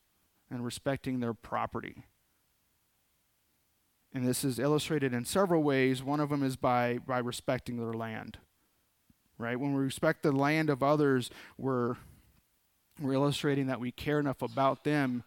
and 0.50 0.64
respecting 0.64 1.20
their 1.20 1.34
property. 1.34 2.04
And 4.14 4.26
this 4.26 4.44
is 4.44 4.60
illustrated 4.60 5.14
in 5.14 5.26
several 5.26 5.64
ways. 5.64 6.02
One 6.02 6.20
of 6.20 6.30
them 6.30 6.44
is 6.44 6.56
by, 6.56 7.00
by 7.06 7.20
respecting 7.20 7.78
their 7.78 7.94
land. 7.94 8.38
Right? 9.38 9.60
When 9.60 9.74
we 9.74 9.84
respect 9.84 10.24
the 10.24 10.32
land 10.32 10.70
of 10.70 10.82
others, 10.82 11.30
we're 11.58 11.98
we're 13.00 13.14
illustrating 13.14 13.68
that 13.68 13.80
we 13.80 13.92
care 13.92 14.20
enough 14.20 14.42
about 14.42 14.84
them 14.84 15.24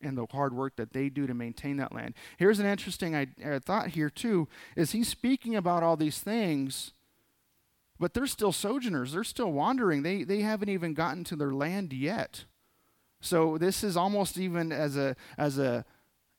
and 0.00 0.18
the 0.18 0.26
hard 0.26 0.54
work 0.54 0.76
that 0.76 0.92
they 0.92 1.08
do 1.08 1.26
to 1.26 1.34
maintain 1.34 1.76
that 1.78 1.94
land. 1.94 2.14
Here's 2.36 2.58
an 2.58 2.66
interesting 2.66 3.14
I, 3.16 3.26
I 3.44 3.58
thought 3.58 3.88
here 3.88 4.10
too: 4.10 4.48
is 4.76 4.92
he's 4.92 5.08
speaking 5.08 5.56
about 5.56 5.82
all 5.82 5.96
these 5.96 6.20
things, 6.20 6.92
but 7.98 8.14
they're 8.14 8.26
still 8.26 8.52
sojourners. 8.52 9.12
They're 9.12 9.24
still 9.24 9.52
wandering. 9.52 10.02
They 10.02 10.24
they 10.24 10.40
haven't 10.40 10.68
even 10.68 10.94
gotten 10.94 11.24
to 11.24 11.36
their 11.36 11.52
land 11.52 11.92
yet. 11.92 12.44
So 13.20 13.56
this 13.56 13.82
is 13.82 13.96
almost 13.96 14.36
even 14.38 14.70
as 14.72 14.96
a 14.96 15.16
as 15.38 15.58
a 15.58 15.84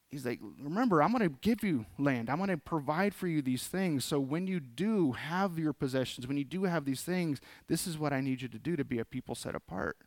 he's 0.10 0.26
like, 0.26 0.39
remember, 0.62 1.02
I'm 1.02 1.12
going 1.12 1.30
to 1.30 1.36
give 1.41 1.63
you 1.63 1.86
land. 1.98 2.30
I'm 2.30 2.38
going 2.38 2.50
to 2.50 2.58
provide 2.58 3.13
for 3.13 3.28
you 3.28 3.41
these 3.41 3.67
things. 3.67 4.06
So 4.06 4.19
when 4.19 4.48
you 4.48 4.60
do 4.60 5.12
have 5.12 5.60
your 5.60 5.74
possessions, 5.74 6.28
when 6.28 6.38
you 6.38 6.45
do 6.45 6.63
have 6.63 6.86
these 6.86 7.02
things, 7.02 7.41
this 7.67 7.86
is 7.86 7.98
what 7.98 8.13
I 8.13 8.21
need 8.21 8.41
you 8.41 8.48
to 8.48 8.60
do 8.60 8.76
to 8.76 8.86
be 8.86 9.00
a 9.00 9.06
people 9.06 9.36
set 9.36 9.56
apart. 9.56 9.98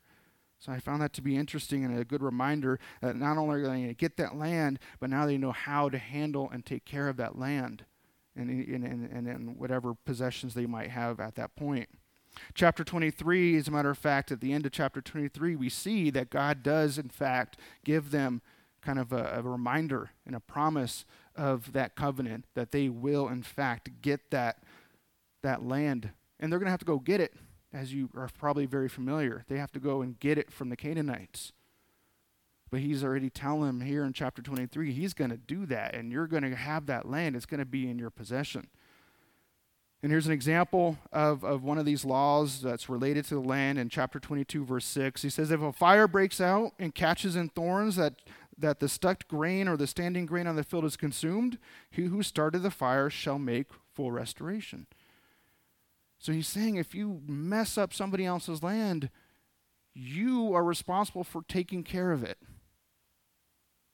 So 0.59 0.73
I 0.73 0.81
found 0.81 1.01
that 1.03 1.13
to 1.15 1.23
be 1.23 1.37
interesting 1.37 1.85
and 1.85 1.99
a 1.99 2.05
good 2.05 2.23
reminder 2.23 2.81
that 3.01 3.17
not 3.17 3.39
only 3.39 3.61
are 3.61 3.63
they 3.63 3.69
going 3.69 3.89
to 3.89 3.95
get 3.95 4.17
that 4.17 4.37
land, 4.37 4.81
but 4.99 5.09
now 5.09 5.25
they 5.25 5.39
know 5.39 5.53
how 5.53 5.89
to 5.89 5.99
handle 5.99 6.51
and 6.51 6.67
take 6.67 6.85
care 6.85 7.09
of 7.09 7.17
that 7.19 7.39
land 7.39 7.85
and, 8.35 8.51
and, 8.51 8.85
and, 8.85 9.29
and 9.29 9.57
whatever 9.57 9.95
possessions 9.95 10.55
they 10.55 10.67
might 10.67 10.91
have 10.91 11.21
at 11.21 11.37
that 11.37 11.55
point. 11.55 11.89
Chapter 12.55 12.85
23, 12.85 13.57
as 13.57 13.69
a 13.69 13.71
matter 13.71 13.91
of 13.91 13.99
fact, 13.99 14.31
at 14.33 14.41
the 14.41 14.53
end 14.53 14.67
of 14.67 14.73
chapter 14.73 15.01
23, 15.01 15.57
we 15.57 15.69
see 15.69 16.11
that 16.11 16.31
God 16.31 16.63
does, 16.63 16.99
in 16.99 17.09
fact, 17.09 17.57
give 17.85 18.11
them 18.11 18.43
kind 18.83 18.99
of 18.99 19.13
a, 19.13 19.35
a 19.37 19.43
reminder 19.43 20.11
and 20.27 20.37
a 20.37 20.41
promise 20.41 21.05
of 21.37 21.73
that 21.73 21.95
covenant 21.95 22.45
that 22.55 22.73
they 22.73 22.89
will, 22.89 23.29
in 23.29 23.43
fact, 23.43 23.91
get 24.03 24.31
that, 24.31 24.63
that 25.43 25.65
land. 25.65 26.11
And 26.39 26.53
they're 26.53 26.59
going 26.59 26.67
to 26.67 26.73
have 26.73 26.81
to 26.81 26.87
go 26.87 26.99
get 26.99 27.21
it 27.21 27.35
as 27.73 27.93
you 27.93 28.11
are 28.17 28.29
probably 28.39 28.67
very 28.67 28.89
familiar. 28.89 29.45
They 29.49 29.59
have 29.59 29.73
to 29.73 29.81
go 29.81 30.03
and 30.03 30.19
get 30.19 30.39
it 30.39 30.51
from 30.51 30.69
the 30.69 30.77
Canaanites. 30.77 31.53
But 32.71 32.81
he's 32.81 33.03
already 33.03 33.31
telling 33.31 33.67
them 33.67 33.81
here 33.81 34.05
in 34.05 34.13
chapter 34.13 34.43
23, 34.43 34.93
he's 34.93 35.15
going 35.15 35.31
to 35.31 35.37
do 35.37 35.65
that, 35.67 35.95
and 35.95 36.13
you're 36.13 36.27
going 36.27 36.43
to 36.43 36.55
have 36.55 36.87
that 36.87 37.09
land. 37.09 37.35
It's 37.35 37.47
going 37.47 37.61
to 37.61 37.67
be 37.67 37.89
in 37.89 37.99
your 37.99 38.11
possession. 38.11 38.69
And 40.03 40.13
here's 40.13 40.27
an 40.27 40.33
example 40.33 40.97
of, 41.13 41.45
of 41.45 41.65
one 41.65 41.79
of 41.79 41.85
these 41.85 42.05
laws 42.05 42.63
that's 42.63 42.89
related 42.89 43.25
to 43.27 43.35
the 43.35 43.41
land 43.41 43.79
in 43.79 43.89
chapter 43.89 44.21
22, 44.21 44.65
verse 44.65 44.85
6. 44.85 45.23
He 45.23 45.31
says, 45.31 45.51
If 45.51 45.61
a 45.61 45.73
fire 45.73 46.07
breaks 46.07 46.41
out 46.41 46.73
and 46.79 46.95
catches 46.95 47.35
in 47.35 47.49
thorns 47.49 47.97
that, 47.97 48.15
that 48.57 48.79
the 48.79 48.89
stuck 48.89 49.27
grain 49.27 49.67
or 49.67 49.77
the 49.77 49.89
standing 49.89 50.25
grain 50.25 50.47
on 50.47 50.55
the 50.55 50.63
field 50.63 50.85
is 50.85 50.97
consumed, 50.97 51.59
he 51.91 52.05
who 52.05 52.23
started 52.23 52.61
the 52.61 52.71
fire 52.71 53.11
shall 53.11 53.41
make 53.41 53.67
full 53.93 54.13
restoration. 54.13 54.87
So 56.19 56.33
he's 56.33 56.49
saying 56.49 56.77
if 56.77 56.95
you 56.95 57.23
mess 57.27 57.79
up 57.79 57.95
somebody 57.95 58.27
else's 58.27 58.63
land, 58.63 59.11
you 59.95 60.53
are 60.55 60.65
responsible 60.65 61.25
for 61.25 61.43
taking 61.49 61.85
care 61.85 62.13
of 62.13 62.23
it. 62.23 62.39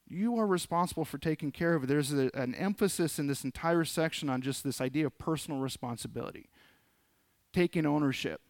You 0.07 0.37
are 0.37 0.45
responsible 0.45 1.05
for 1.05 1.17
taking 1.17 1.51
care 1.51 1.73
of 1.73 1.83
it. 1.83 1.87
There's 1.87 2.13
a, 2.13 2.29
an 2.33 2.53
emphasis 2.55 3.17
in 3.17 3.27
this 3.27 3.43
entire 3.43 3.83
section 3.83 4.29
on 4.29 4.41
just 4.41 4.63
this 4.63 4.79
idea 4.79 5.07
of 5.07 5.17
personal 5.17 5.59
responsibility, 5.59 6.49
taking 7.53 7.85
ownership. 7.85 8.41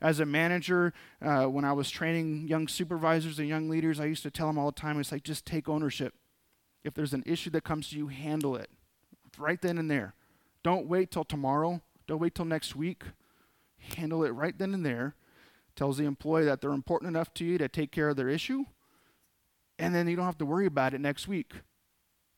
As 0.00 0.20
a 0.20 0.26
manager, 0.26 0.92
uh, 1.22 1.44
when 1.44 1.64
I 1.64 1.72
was 1.72 1.90
training 1.90 2.48
young 2.48 2.68
supervisors 2.68 3.38
and 3.38 3.48
young 3.48 3.68
leaders, 3.68 3.98
I 3.98 4.06
used 4.06 4.22
to 4.24 4.30
tell 4.30 4.46
them 4.46 4.58
all 4.58 4.66
the 4.66 4.80
time, 4.80 5.00
it's 5.00 5.12
like, 5.12 5.22
just 5.22 5.46
take 5.46 5.68
ownership. 5.68 6.14
If 6.84 6.94
there's 6.94 7.14
an 7.14 7.24
issue 7.26 7.50
that 7.50 7.64
comes 7.64 7.90
to 7.90 7.96
you, 7.96 8.08
handle 8.08 8.56
it 8.56 8.70
right 9.38 9.60
then 9.60 9.78
and 9.78 9.90
there. 9.90 10.14
Don't 10.62 10.86
wait 10.86 11.10
till 11.10 11.24
tomorrow 11.24 11.82
don't 12.06 12.20
wait 12.20 12.34
till 12.34 12.44
next 12.44 12.76
week. 12.76 13.04
Handle 13.96 14.24
it 14.24 14.30
right 14.30 14.56
then 14.56 14.74
and 14.74 14.84
there. 14.84 15.14
Tells 15.74 15.98
the 15.98 16.04
employee 16.04 16.44
that 16.44 16.60
they're 16.60 16.72
important 16.72 17.08
enough 17.08 17.34
to 17.34 17.44
you 17.44 17.58
to 17.58 17.68
take 17.68 17.92
care 17.92 18.08
of 18.08 18.16
their 18.16 18.28
issue. 18.28 18.64
And 19.78 19.94
then 19.94 20.08
you 20.08 20.16
don't 20.16 20.24
have 20.24 20.38
to 20.38 20.46
worry 20.46 20.66
about 20.66 20.94
it 20.94 21.00
next 21.00 21.28
week. 21.28 21.52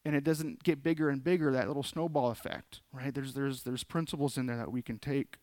And 0.05 0.17
it 0.17 0.25
doesn't 0.25 0.65
get 0.65 0.83
bigger 0.83 1.09
and 1.09 1.23
bigger, 1.23 1.53
that 1.53 1.69
little 1.69 1.83
snowball 1.83 2.31
effect, 2.31 2.81
right? 2.93 3.15
There's, 3.15 3.35
there's, 3.35 3.63
there's 3.63 3.85
principles 3.85 4.39
in 4.39 4.47
there 4.47 4.57
that 4.57 4.73
we 4.73 4.83
can 4.83 4.99
take. 4.99 5.37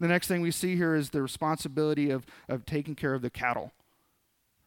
The 0.00 0.08
next 0.08 0.26
thing 0.26 0.40
we 0.40 0.50
see 0.50 0.76
here 0.76 0.94
is 0.94 1.10
the 1.10 1.22
responsibility 1.22 2.10
of, 2.10 2.26
of 2.48 2.66
taking 2.66 2.94
care 2.94 3.14
of 3.14 3.22
the 3.22 3.30
cattle 3.30 3.72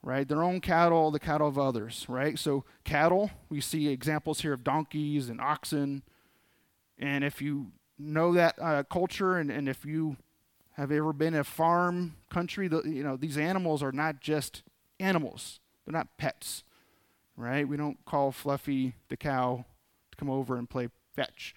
right? 0.06 0.28
Their 0.28 0.44
own 0.44 0.62
cattle, 0.62 1.10
the 1.10 1.20
cattle 1.20 1.48
of 1.48 1.58
others, 1.58 2.06
right? 2.08 2.38
So, 2.38 2.64
cattle, 2.84 3.32
we 3.50 3.60
see 3.60 3.88
examples 3.88 4.42
here 4.42 4.54
of 4.54 4.64
donkeys 4.64 5.30
and 5.30 5.42
oxen. 5.42 6.04
And 7.00 7.24
if 7.24 7.42
you 7.42 7.72
know 7.98 8.34
that 8.34 8.56
uh, 8.62 8.84
culture, 8.84 9.38
and, 9.38 9.52
and 9.52 9.70
if 9.70 9.86
you 9.86 10.18
have 10.74 10.92
ever 10.92 11.14
been 11.14 11.34
a 11.36 11.44
farm 11.44 12.16
country, 12.30 12.68
the, 12.68 12.82
you 12.84 13.04
know 13.04 13.16
these 13.16 13.38
animals 13.38 13.82
are 13.82 13.92
not 13.92 14.20
just 14.20 14.64
animals, 15.00 15.60
they're 15.86 15.94
not 15.94 16.18
pets, 16.18 16.64
right? 17.38 17.68
We 17.68 17.78
don't 17.78 18.04
call 18.06 18.32
Fluffy 18.32 18.96
the 19.10 19.18
cow 19.18 19.66
to 20.12 20.18
come 20.18 20.30
over 20.30 20.58
and 20.58 20.70
play 20.70 20.90
fetch, 21.16 21.56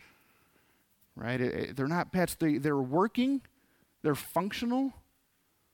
right? 1.17 1.41
It, 1.41 1.55
it, 1.55 1.77
they're 1.77 1.89
not 1.89 2.13
pets. 2.13 2.35
They, 2.35 2.59
they're 2.59 2.77
working, 2.77 3.43
they're 4.03 4.15
functional, 4.15 4.93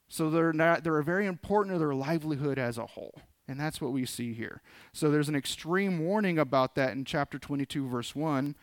so 0.08 0.30
they're, 0.30 0.52
not, 0.52 0.84
they're 0.84 1.02
very 1.02 1.26
important 1.26 1.74
to 1.74 1.78
their 1.78 1.94
livelihood 1.94 2.58
as 2.58 2.78
a 2.78 2.86
whole. 2.86 3.20
And 3.46 3.60
that's 3.60 3.80
what 3.80 3.92
we 3.92 4.06
see 4.06 4.32
here. 4.32 4.62
So 4.92 5.10
there's 5.10 5.28
an 5.28 5.34
extreme 5.34 5.98
warning 5.98 6.38
about 6.38 6.76
that 6.76 6.92
in 6.92 7.04
chapter 7.04 7.38
22, 7.38 7.88
verse 7.88 8.14
1. 8.14 8.54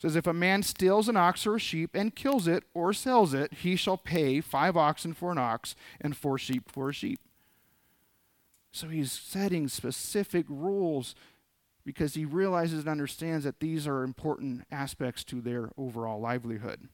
It 0.00 0.04
says, 0.04 0.16
If 0.16 0.26
a 0.26 0.32
man 0.32 0.62
steals 0.62 1.10
an 1.10 1.18
ox 1.18 1.46
or 1.46 1.56
a 1.56 1.60
sheep 1.60 1.90
and 1.92 2.14
kills 2.14 2.48
it 2.48 2.64
or 2.72 2.94
sells 2.94 3.34
it, 3.34 3.52
he 3.52 3.76
shall 3.76 3.98
pay 3.98 4.40
five 4.40 4.74
oxen 4.74 5.12
for 5.12 5.30
an 5.30 5.36
ox 5.36 5.74
and 6.00 6.16
four 6.16 6.38
sheep 6.38 6.70
for 6.70 6.88
a 6.88 6.92
sheep. 6.94 7.20
So 8.72 8.88
he's 8.88 9.12
setting 9.12 9.68
specific 9.68 10.46
rules 10.48 11.14
because 11.84 12.14
he 12.14 12.24
realizes 12.24 12.80
and 12.80 12.88
understands 12.88 13.44
that 13.44 13.60
these 13.60 13.86
are 13.86 14.02
important 14.02 14.64
aspects 14.70 15.22
to 15.24 15.42
their 15.42 15.70
overall 15.76 16.18
livelihood. 16.18 16.88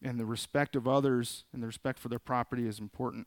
And 0.00 0.20
the 0.20 0.26
respect 0.26 0.76
of 0.76 0.86
others 0.86 1.44
and 1.52 1.60
the 1.60 1.66
respect 1.66 1.98
for 1.98 2.08
their 2.08 2.20
property 2.20 2.68
is 2.68 2.78
important. 2.78 3.26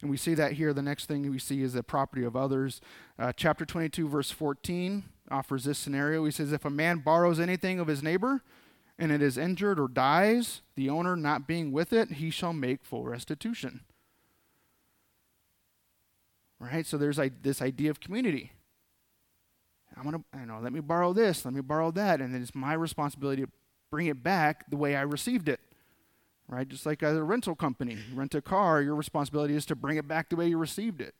And 0.00 0.10
we 0.10 0.16
see 0.16 0.34
that 0.34 0.52
here. 0.52 0.72
The 0.72 0.82
next 0.82 1.06
thing 1.06 1.28
we 1.28 1.40
see 1.40 1.60
is 1.62 1.72
the 1.72 1.82
property 1.82 2.22
of 2.22 2.36
others. 2.36 2.80
Uh, 3.18 3.32
chapter 3.32 3.64
22, 3.64 4.06
verse 4.06 4.30
14 4.30 5.02
offers 5.30 5.64
this 5.64 5.78
scenario. 5.78 6.24
He 6.24 6.30
says, 6.30 6.52
If 6.52 6.64
a 6.64 6.70
man 6.70 6.98
borrows 6.98 7.40
anything 7.40 7.80
of 7.80 7.86
his 7.86 8.02
neighbor 8.02 8.42
and 8.98 9.10
it 9.10 9.22
is 9.22 9.38
injured 9.38 9.80
or 9.80 9.88
dies, 9.88 10.62
the 10.76 10.90
owner 10.90 11.16
not 11.16 11.46
being 11.46 11.72
with 11.72 11.92
it, 11.92 12.12
he 12.12 12.30
shall 12.30 12.52
make 12.52 12.84
full 12.84 13.04
restitution. 13.04 13.80
Right? 16.60 16.86
So 16.86 16.96
there's 16.96 17.18
this 17.42 17.60
idea 17.60 17.90
of 17.90 18.00
community. 18.00 18.52
I'm 19.96 20.04
gonna, 20.04 20.24
I 20.32 20.44
know, 20.44 20.58
let 20.60 20.72
me 20.72 20.80
borrow 20.80 21.12
this, 21.12 21.44
let 21.44 21.54
me 21.54 21.60
borrow 21.60 21.90
that, 21.92 22.20
and 22.20 22.34
then 22.34 22.42
it's 22.42 22.54
my 22.54 22.72
responsibility 22.72 23.42
to 23.42 23.48
bring 23.90 24.06
it 24.06 24.22
back 24.22 24.68
the 24.70 24.76
way 24.76 24.96
I 24.96 25.02
received 25.02 25.48
it. 25.48 25.60
Right? 26.48 26.68
Just 26.68 26.84
like 26.84 27.02
a 27.02 27.22
rental 27.22 27.54
company, 27.54 27.94
you 27.94 28.16
rent 28.16 28.34
a 28.34 28.42
car, 28.42 28.82
your 28.82 28.94
responsibility 28.94 29.54
is 29.54 29.64
to 29.66 29.76
bring 29.76 29.96
it 29.96 30.06
back 30.06 30.28
the 30.28 30.36
way 30.36 30.48
you 30.48 30.58
received 30.58 31.00
it. 31.00 31.14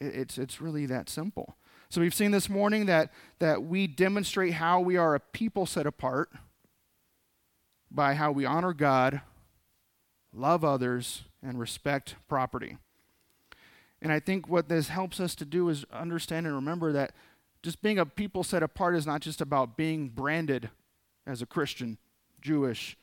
it 0.00 0.14
it's 0.14 0.38
it's 0.38 0.60
really 0.60 0.86
that 0.86 1.08
simple. 1.08 1.56
So 1.88 2.00
we've 2.00 2.14
seen 2.14 2.32
this 2.32 2.48
morning 2.48 2.86
that 2.86 3.12
that 3.38 3.62
we 3.62 3.86
demonstrate 3.86 4.54
how 4.54 4.80
we 4.80 4.96
are 4.96 5.14
a 5.14 5.20
people 5.20 5.66
set 5.66 5.86
apart 5.86 6.30
by 7.90 8.14
how 8.14 8.32
we 8.32 8.44
honor 8.44 8.72
God, 8.72 9.20
love 10.32 10.64
others, 10.64 11.24
and 11.42 11.58
respect 11.58 12.16
property. 12.28 12.78
And 14.02 14.12
I 14.12 14.20
think 14.20 14.48
what 14.48 14.68
this 14.68 14.88
helps 14.88 15.20
us 15.20 15.34
to 15.36 15.44
do 15.44 15.68
is 15.68 15.84
understand 15.92 16.46
and 16.46 16.54
remember 16.54 16.92
that 16.92 17.12
just 17.62 17.82
being 17.82 17.98
a 17.98 18.06
people 18.06 18.44
set 18.44 18.62
apart 18.62 18.96
is 18.96 19.06
not 19.06 19.20
just 19.20 19.40
about 19.40 19.76
being 19.76 20.08
branded 20.08 20.70
as 21.26 21.40
a 21.40 21.46
Christian, 21.46 21.98
Jewish. 22.40 22.96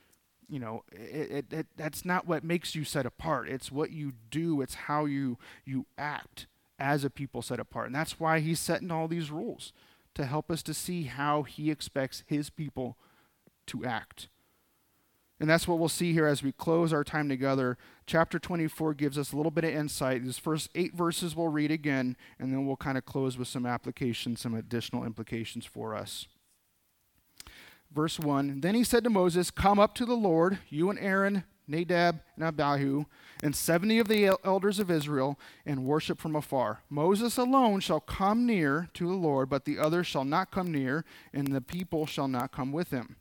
You 0.50 0.60
know, 0.60 0.84
it, 0.91 1.32
it, 1.32 1.54
it, 1.54 1.67
that's 1.78 2.06
not 2.06 2.28
what 2.28 2.43
makes 2.43 2.76
you 2.76 2.84
set 2.84 3.06
apart. 3.06 3.50
It's 3.50 3.72
what 3.72 3.91
you 3.91 4.13
do, 4.30 4.62
it's 4.62 4.76
how 4.76 5.06
you, 5.06 5.38
you 5.65 5.86
act 5.98 6.48
as 6.79 7.03
a 7.03 7.09
people 7.09 7.41
set 7.41 7.59
apart. 7.59 7.88
And 7.88 7.95
that's 7.95 8.19
why 8.19 8.39
he's 8.39 8.59
setting 8.59 8.91
all 8.91 9.07
these 9.07 9.31
rules 9.31 9.73
to 10.15 10.25
help 10.25 10.51
us 10.51 10.62
to 10.63 10.73
see 10.73 11.03
how 11.03 11.43
he 11.43 11.71
expects 11.71 12.23
his 12.27 12.49
people 12.49 12.97
to 13.67 13.86
act. 13.86 14.27
And 15.39 15.49
that's 15.49 15.67
what 15.67 15.79
we'll 15.79 15.89
see 15.89 16.13
here 16.13 16.27
as 16.27 16.43
we 16.43 16.51
close 16.51 16.93
our 16.93 17.03
time 17.03 17.27
together. 17.27 17.77
Chapter 18.05 18.39
24 18.39 18.93
gives 18.93 19.17
us 19.17 19.33
a 19.33 19.36
little 19.36 19.51
bit 19.51 19.63
of 19.63 19.73
insight. 19.73 20.23
These 20.23 20.38
first 20.38 20.69
eight 20.75 20.93
verses 20.93 21.36
we'll 21.36 21.47
read 21.47 21.71
again, 21.71 22.15
and 22.39 22.53
then 22.53 22.65
we'll 22.65 22.77
kind 22.77 22.97
of 22.97 23.05
close 23.05 23.38
with 23.38 23.47
some 23.47 23.65
applications, 23.65 24.41
some 24.41 24.53
additional 24.53 25.03
implications 25.03 25.65
for 25.65 25.95
us. 25.95 26.27
Verse 27.91 28.19
1 28.19 28.62
Then 28.62 28.75
he 28.75 28.83
said 28.83 29.03
to 29.03 29.09
Moses, 29.09 29.51
Come 29.51 29.79
up 29.79 29.95
to 29.95 30.05
the 30.05 30.15
Lord, 30.15 30.59
you 30.69 30.89
and 30.89 30.99
Aaron, 30.99 31.43
Nadab, 31.67 32.21
and 32.36 32.43
Abihu, 32.43 33.06
and 33.41 33.56
seventy 33.56 33.99
of 33.99 34.08
the 34.08 34.32
elders 34.43 34.80
of 34.80 34.91
Israel, 34.91 35.39
and 35.65 35.86
worship 35.86 36.19
from 36.19 36.36
afar. 36.36 36.82
Moses 36.89 37.38
alone 37.38 37.80
shall 37.80 37.99
come 37.99 38.45
near 38.45 38.89
to 38.93 39.08
the 39.08 39.13
Lord, 39.13 39.49
but 39.49 39.65
the 39.65 39.80
others 39.80 40.08
shall 40.08 40.26
not 40.26 40.52
come 40.52 40.71
near, 40.71 41.06
and 41.34 41.47
the 41.47 41.62
people 41.62 42.06
shall 42.06 42.28
not 42.28 42.52
come 42.52 42.71
with 42.71 42.91
him. 42.91 43.17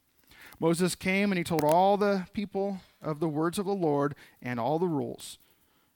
Moses 0.61 0.95
came 0.95 1.33
and 1.33 1.39
he 1.39 1.45
told 1.45 1.65
all 1.65 1.97
the 1.97 2.27
people 2.33 2.81
of 3.01 3.19
the 3.19 3.29
words 3.29 3.59
of 3.59 3.67
the 3.67 3.75
Lord 3.75 4.15
and 4.41 4.61
all 4.61 4.79
the 4.79 4.87
rules. 4.87 5.39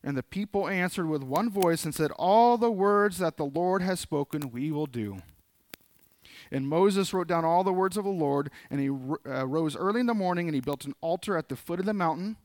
And 0.03 0.17
the 0.17 0.23
people 0.23 0.69
answered 0.69 1.09
with 1.09 1.23
one 1.23 1.51
voice 1.51 1.85
and 1.85 1.95
said, 1.95 2.11
All 2.13 2.57
the 2.59 2.71
words 2.71 3.19
that 3.19 3.37
the 3.37 3.45
Lord 3.45 3.83
has 3.83 4.01
spoken, 4.01 4.51
we 4.51 4.71
will 4.71 4.87
do. 4.87 5.23
And 6.51 6.69
Moses 6.69 7.13
wrote 7.13 7.27
down 7.27 7.45
all 7.45 7.65
the 7.65 7.73
words 7.73 7.97
of 7.97 8.05
the 8.05 8.11
Lord, 8.11 8.51
and 8.71 8.81
he 8.81 8.89
uh, 8.89 9.47
rose 9.47 9.77
early 9.77 10.01
in 10.01 10.07
the 10.07 10.15
morning 10.15 10.49
and 10.49 10.55
he 10.55 10.61
built 10.61 10.85
an 10.85 10.95
altar 11.01 11.37
at 11.37 11.49
the 11.49 11.57
foot 11.57 11.81
of 11.81 11.87
the 11.87 11.95
mountain 11.95 12.37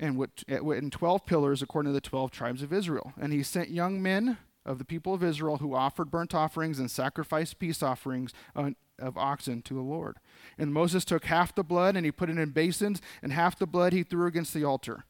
and 0.00 0.16
with, 0.16 0.30
in 0.48 0.90
12 0.90 1.24
pillars 1.24 1.62
according 1.62 1.90
to 1.90 1.94
the 1.94 2.00
12 2.00 2.30
tribes 2.30 2.62
of 2.62 2.72
Israel. 2.72 3.12
And 3.20 3.32
he 3.32 3.42
sent 3.42 3.70
young 3.70 4.02
men 4.02 4.38
of 4.66 4.78
the 4.78 4.84
people 4.84 5.14
of 5.14 5.22
Israel 5.22 5.58
who 5.58 5.74
offered 5.74 6.10
burnt 6.10 6.34
offerings 6.34 6.78
and 6.78 6.90
sacrificed 6.90 7.58
peace 7.58 7.82
offerings 7.82 8.32
of 8.54 9.18
oxen 9.18 9.62
to 9.62 9.74
the 9.74 9.80
Lord. 9.80 10.16
And 10.58 10.72
Moses 10.72 11.04
took 11.04 11.26
half 11.26 11.54
the 11.54 11.64
blood 11.64 11.96
and 11.96 12.04
he 12.04 12.12
put 12.12 12.30
it 12.30 12.38
in 12.38 12.50
basins, 12.50 13.00
and 13.22 13.32
half 13.32 13.58
the 13.58 13.66
blood 13.66 13.92
he 13.92 14.02
threw 14.02 14.26
against 14.26 14.54
the 14.54 14.64
altar. 14.64 15.04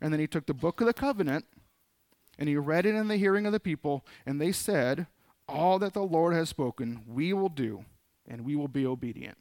And 0.00 0.12
then 0.12 0.20
he 0.20 0.26
took 0.26 0.46
the 0.46 0.54
book 0.54 0.80
of 0.80 0.86
the 0.86 0.92
covenant 0.92 1.46
and 2.38 2.48
he 2.48 2.56
read 2.56 2.84
it 2.84 2.94
in 2.94 3.08
the 3.08 3.16
hearing 3.16 3.46
of 3.46 3.52
the 3.52 3.60
people, 3.60 4.04
and 4.26 4.38
they 4.40 4.52
said, 4.52 5.06
All 5.48 5.78
that 5.78 5.94
the 5.94 6.02
Lord 6.02 6.34
has 6.34 6.48
spoken, 6.48 7.02
we 7.06 7.32
will 7.32 7.48
do, 7.48 7.84
and 8.26 8.44
we 8.44 8.56
will 8.56 8.68
be 8.68 8.84
obedient. 8.84 9.38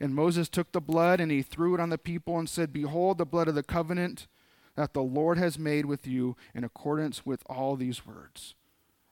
And 0.00 0.14
Moses 0.14 0.48
took 0.48 0.72
the 0.72 0.80
blood 0.80 1.20
and 1.20 1.30
he 1.30 1.42
threw 1.42 1.74
it 1.74 1.80
on 1.80 1.90
the 1.90 1.98
people 1.98 2.38
and 2.38 2.48
said, 2.48 2.72
Behold, 2.72 3.18
the 3.18 3.26
blood 3.26 3.48
of 3.48 3.54
the 3.54 3.62
covenant 3.62 4.26
that 4.76 4.92
the 4.92 5.02
Lord 5.02 5.38
has 5.38 5.58
made 5.58 5.86
with 5.86 6.06
you 6.06 6.36
in 6.54 6.64
accordance 6.64 7.24
with 7.24 7.42
all 7.46 7.76
these 7.76 8.06
words. 8.06 8.54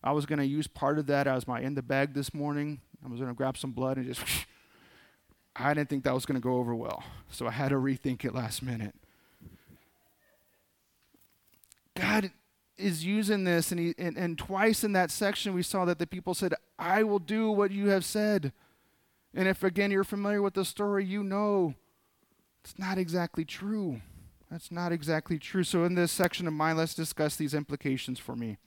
I 0.02 0.12
was 0.12 0.26
going 0.26 0.40
to 0.40 0.46
use 0.46 0.66
part 0.66 0.98
of 0.98 1.06
that 1.06 1.26
as 1.26 1.46
my 1.46 1.60
in 1.60 1.74
the 1.74 1.82
bag 1.82 2.14
this 2.14 2.34
morning. 2.34 2.80
I 3.04 3.08
was 3.08 3.20
going 3.20 3.30
to 3.30 3.36
grab 3.36 3.56
some 3.56 3.72
blood 3.72 3.96
and 3.96 4.06
just 4.06 4.22
I 5.56 5.74
didn't 5.74 5.90
think 5.90 6.04
that 6.04 6.14
was 6.14 6.26
going 6.26 6.40
to 6.40 6.44
go 6.44 6.56
over 6.56 6.74
well. 6.74 7.04
So 7.30 7.46
I 7.46 7.50
had 7.50 7.68
to 7.68 7.76
rethink 7.76 8.24
it 8.24 8.34
last 8.34 8.62
minute. 8.62 8.94
God 11.94 12.32
is 12.82 13.04
using 13.04 13.44
this, 13.44 13.70
and, 13.70 13.80
he, 13.80 13.94
and, 13.98 14.16
and 14.16 14.36
twice 14.36 14.84
in 14.84 14.92
that 14.92 15.10
section 15.10 15.54
we 15.54 15.62
saw 15.62 15.84
that 15.84 15.98
the 15.98 16.06
people 16.06 16.34
said, 16.34 16.54
I 16.78 17.02
will 17.02 17.18
do 17.18 17.50
what 17.50 17.70
you 17.70 17.88
have 17.88 18.04
said. 18.04 18.52
And 19.34 19.48
if 19.48 19.62
again 19.62 19.90
you're 19.90 20.04
familiar 20.04 20.42
with 20.42 20.54
the 20.54 20.64
story, 20.64 21.04
you 21.04 21.22
know 21.22 21.74
it's 22.62 22.78
not 22.78 22.98
exactly 22.98 23.44
true. 23.44 24.00
That's 24.50 24.70
not 24.70 24.92
exactly 24.92 25.38
true. 25.38 25.64
So, 25.64 25.84
in 25.84 25.94
this 25.94 26.12
section 26.12 26.46
of 26.46 26.52
mine, 26.52 26.76
let's 26.76 26.94
discuss 26.94 27.36
these 27.36 27.54
implications 27.54 28.18
for 28.18 28.36
me. 28.36 28.58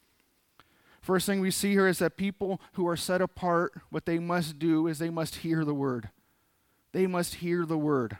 First 1.00 1.28
thing 1.28 1.40
we 1.40 1.52
see 1.52 1.72
here 1.72 1.88
is 1.88 2.00
that 2.00 2.18
people 2.18 2.60
who 2.74 2.88
are 2.88 2.98
set 2.98 3.22
apart, 3.22 3.74
what 3.92 4.08
they 4.08 4.18
must 4.18 4.58
do 4.58 4.88
is 4.88 4.98
they 4.98 5.12
must 5.12 5.36
hear 5.38 5.64
the 5.64 5.76
word. 5.76 6.10
They 6.92 7.06
must 7.06 7.36
hear 7.36 7.66
the 7.66 7.78
word. 7.78 8.18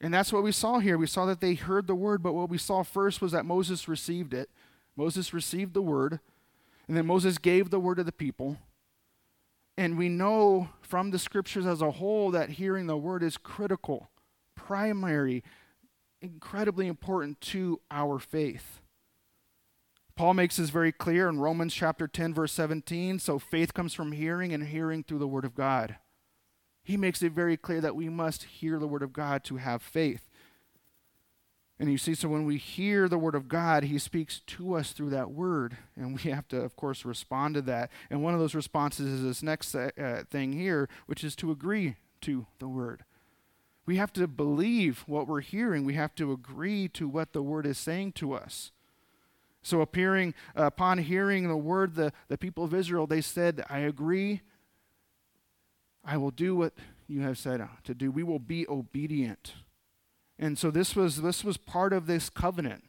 And 0.00 0.12
that's 0.12 0.32
what 0.32 0.42
we 0.42 0.50
saw 0.50 0.80
here. 0.80 0.98
We 0.98 1.06
saw 1.06 1.24
that 1.26 1.40
they 1.40 1.54
heard 1.54 1.86
the 1.86 1.94
word, 1.94 2.20
but 2.20 2.32
what 2.32 2.48
we 2.50 2.58
saw 2.58 2.82
first 2.82 3.22
was 3.22 3.30
that 3.30 3.46
Moses 3.46 3.86
received 3.86 4.34
it. 4.34 4.50
Moses 4.96 5.32
received 5.32 5.74
the 5.74 5.82
word, 5.82 6.20
and 6.86 6.96
then 6.96 7.06
Moses 7.06 7.38
gave 7.38 7.70
the 7.70 7.80
word 7.80 7.96
to 7.96 8.04
the 8.04 8.12
people. 8.12 8.58
And 9.76 9.96
we 9.96 10.08
know 10.08 10.68
from 10.82 11.10
the 11.10 11.18
scriptures 11.18 11.66
as 11.66 11.80
a 11.80 11.92
whole 11.92 12.30
that 12.32 12.50
hearing 12.50 12.86
the 12.86 12.96
word 12.96 13.22
is 13.22 13.38
critical, 13.38 14.10
primary, 14.54 15.42
incredibly 16.20 16.86
important 16.86 17.40
to 17.40 17.80
our 17.90 18.18
faith. 18.18 18.80
Paul 20.14 20.34
makes 20.34 20.56
this 20.56 20.68
very 20.68 20.92
clear 20.92 21.28
in 21.28 21.40
Romans 21.40 21.72
chapter 21.72 22.06
10 22.06 22.34
verse 22.34 22.52
17, 22.52 23.18
so 23.18 23.38
faith 23.38 23.72
comes 23.72 23.94
from 23.94 24.12
hearing 24.12 24.52
and 24.52 24.64
hearing 24.64 25.02
through 25.02 25.18
the 25.18 25.26
word 25.26 25.44
of 25.44 25.54
God. 25.54 25.96
He 26.84 26.96
makes 26.96 27.22
it 27.22 27.32
very 27.32 27.56
clear 27.56 27.80
that 27.80 27.96
we 27.96 28.08
must 28.08 28.44
hear 28.44 28.78
the 28.78 28.86
word 28.86 29.02
of 29.02 29.12
God 29.12 29.42
to 29.44 29.56
have 29.56 29.82
faith. 29.82 30.28
And 31.82 31.90
you 31.90 31.98
see, 31.98 32.14
so 32.14 32.28
when 32.28 32.44
we 32.44 32.58
hear 32.58 33.08
the 33.08 33.18
word 33.18 33.34
of 33.34 33.48
God, 33.48 33.82
he 33.82 33.98
speaks 33.98 34.38
to 34.46 34.74
us 34.74 34.92
through 34.92 35.10
that 35.10 35.32
word. 35.32 35.76
And 35.96 36.14
we 36.14 36.30
have 36.30 36.46
to, 36.48 36.60
of 36.60 36.76
course, 36.76 37.04
respond 37.04 37.56
to 37.56 37.62
that. 37.62 37.90
And 38.08 38.22
one 38.22 38.34
of 38.34 38.38
those 38.38 38.54
responses 38.54 39.08
is 39.08 39.24
this 39.24 39.42
next 39.42 39.74
uh, 39.74 40.22
thing 40.30 40.52
here, 40.52 40.88
which 41.06 41.24
is 41.24 41.34
to 41.34 41.50
agree 41.50 41.96
to 42.20 42.46
the 42.60 42.68
word. 42.68 43.02
We 43.84 43.96
have 43.96 44.12
to 44.12 44.28
believe 44.28 45.02
what 45.08 45.26
we're 45.26 45.40
hearing, 45.40 45.84
we 45.84 45.94
have 45.94 46.14
to 46.14 46.30
agree 46.30 46.86
to 46.90 47.08
what 47.08 47.32
the 47.32 47.42
word 47.42 47.66
is 47.66 47.78
saying 47.78 48.12
to 48.12 48.32
us. 48.32 48.70
So, 49.60 49.80
appearing 49.80 50.34
uh, 50.56 50.66
upon 50.66 50.98
hearing 50.98 51.48
the 51.48 51.56
word, 51.56 51.96
the, 51.96 52.12
the 52.28 52.38
people 52.38 52.62
of 52.62 52.72
Israel, 52.74 53.08
they 53.08 53.20
said, 53.20 53.64
I 53.68 53.80
agree 53.80 54.42
I 56.04 56.16
will 56.16 56.30
do 56.30 56.54
what 56.54 56.74
you 57.08 57.22
have 57.22 57.38
said 57.38 57.68
to 57.82 57.92
do. 57.92 58.12
We 58.12 58.22
will 58.22 58.38
be 58.38 58.68
obedient. 58.68 59.54
And 60.38 60.58
so 60.58 60.70
this 60.70 60.96
was 60.96 61.22
this 61.22 61.44
was 61.44 61.56
part 61.56 61.92
of 61.92 62.06
this 62.06 62.30
covenant. 62.30 62.84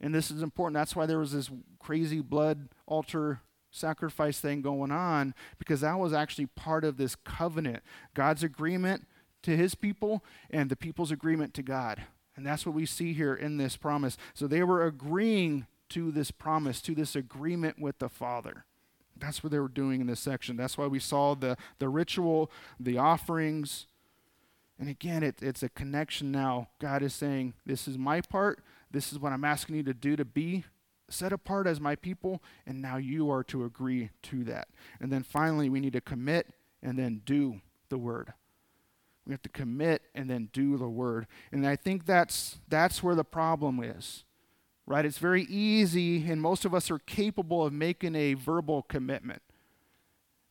And 0.00 0.14
this 0.14 0.30
is 0.30 0.42
important. 0.42 0.74
That's 0.74 0.96
why 0.96 1.06
there 1.06 1.18
was 1.18 1.32
this 1.32 1.50
crazy 1.78 2.20
blood 2.20 2.68
altar 2.86 3.40
sacrifice 3.70 4.38
thing 4.38 4.62
going 4.62 4.90
on, 4.90 5.34
because 5.58 5.80
that 5.80 5.98
was 5.98 6.12
actually 6.12 6.46
part 6.46 6.84
of 6.84 6.96
this 6.96 7.16
covenant 7.16 7.82
God's 8.14 8.42
agreement 8.42 9.06
to 9.42 9.56
his 9.56 9.74
people 9.74 10.24
and 10.50 10.70
the 10.70 10.76
people's 10.76 11.10
agreement 11.10 11.54
to 11.54 11.62
God. 11.62 12.02
And 12.36 12.44
that's 12.44 12.66
what 12.66 12.74
we 12.74 12.86
see 12.86 13.12
here 13.12 13.34
in 13.34 13.56
this 13.56 13.76
promise. 13.76 14.16
So 14.32 14.46
they 14.46 14.62
were 14.62 14.84
agreeing 14.84 15.66
to 15.90 16.10
this 16.10 16.30
promise, 16.30 16.80
to 16.82 16.94
this 16.94 17.14
agreement 17.14 17.78
with 17.80 17.98
the 17.98 18.08
Father. 18.08 18.64
That's 19.16 19.44
what 19.44 19.52
they 19.52 19.60
were 19.60 19.68
doing 19.68 20.00
in 20.00 20.06
this 20.08 20.20
section. 20.20 20.56
That's 20.56 20.76
why 20.76 20.86
we 20.86 20.98
saw 20.98 21.34
the, 21.34 21.56
the 21.78 21.88
ritual, 21.88 22.50
the 22.80 22.98
offerings. 22.98 23.86
And 24.78 24.88
again, 24.88 25.22
it, 25.22 25.36
it's 25.40 25.62
a 25.62 25.68
connection 25.68 26.32
now. 26.32 26.68
God 26.80 27.02
is 27.02 27.14
saying, 27.14 27.54
This 27.64 27.86
is 27.86 27.96
my 27.96 28.20
part. 28.20 28.60
This 28.90 29.12
is 29.12 29.18
what 29.18 29.32
I'm 29.32 29.44
asking 29.44 29.76
you 29.76 29.82
to 29.84 29.94
do 29.94 30.16
to 30.16 30.24
be 30.24 30.64
set 31.08 31.32
apart 31.32 31.66
as 31.66 31.80
my 31.80 31.94
people. 31.94 32.42
And 32.66 32.82
now 32.82 32.96
you 32.96 33.30
are 33.30 33.44
to 33.44 33.64
agree 33.64 34.10
to 34.22 34.44
that. 34.44 34.68
And 35.00 35.12
then 35.12 35.22
finally, 35.22 35.68
we 35.68 35.80
need 35.80 35.92
to 35.92 36.00
commit 36.00 36.48
and 36.82 36.98
then 36.98 37.22
do 37.24 37.60
the 37.88 37.98
word. 37.98 38.32
We 39.26 39.32
have 39.32 39.42
to 39.42 39.48
commit 39.48 40.02
and 40.14 40.28
then 40.28 40.50
do 40.52 40.76
the 40.76 40.88
word. 40.88 41.26
And 41.50 41.66
I 41.66 41.76
think 41.76 42.04
that's 42.04 42.58
that's 42.68 43.02
where 43.02 43.14
the 43.14 43.24
problem 43.24 43.82
is. 43.82 44.24
Right? 44.86 45.06
It's 45.06 45.18
very 45.18 45.44
easy 45.44 46.30
and 46.30 46.42
most 46.42 46.66
of 46.66 46.74
us 46.74 46.90
are 46.90 46.98
capable 46.98 47.64
of 47.64 47.72
making 47.72 48.14
a 48.14 48.34
verbal 48.34 48.82
commitment. 48.82 49.40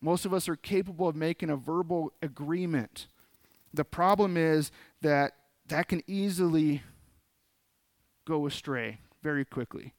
Most 0.02 0.26
of 0.26 0.34
us 0.34 0.50
are 0.50 0.56
capable 0.56 1.08
of 1.08 1.16
making 1.16 1.50
a 1.50 1.56
verbal 1.56 2.12
agreement. 2.22 3.08
The 3.74 3.84
problem 3.84 4.38
is 4.38 4.72
that 5.02 5.34
that 5.68 5.88
can 5.88 6.02
easily 6.08 6.84
go 8.26 8.46
astray 8.46 9.00
very 9.22 9.46
quickly. 9.46 9.94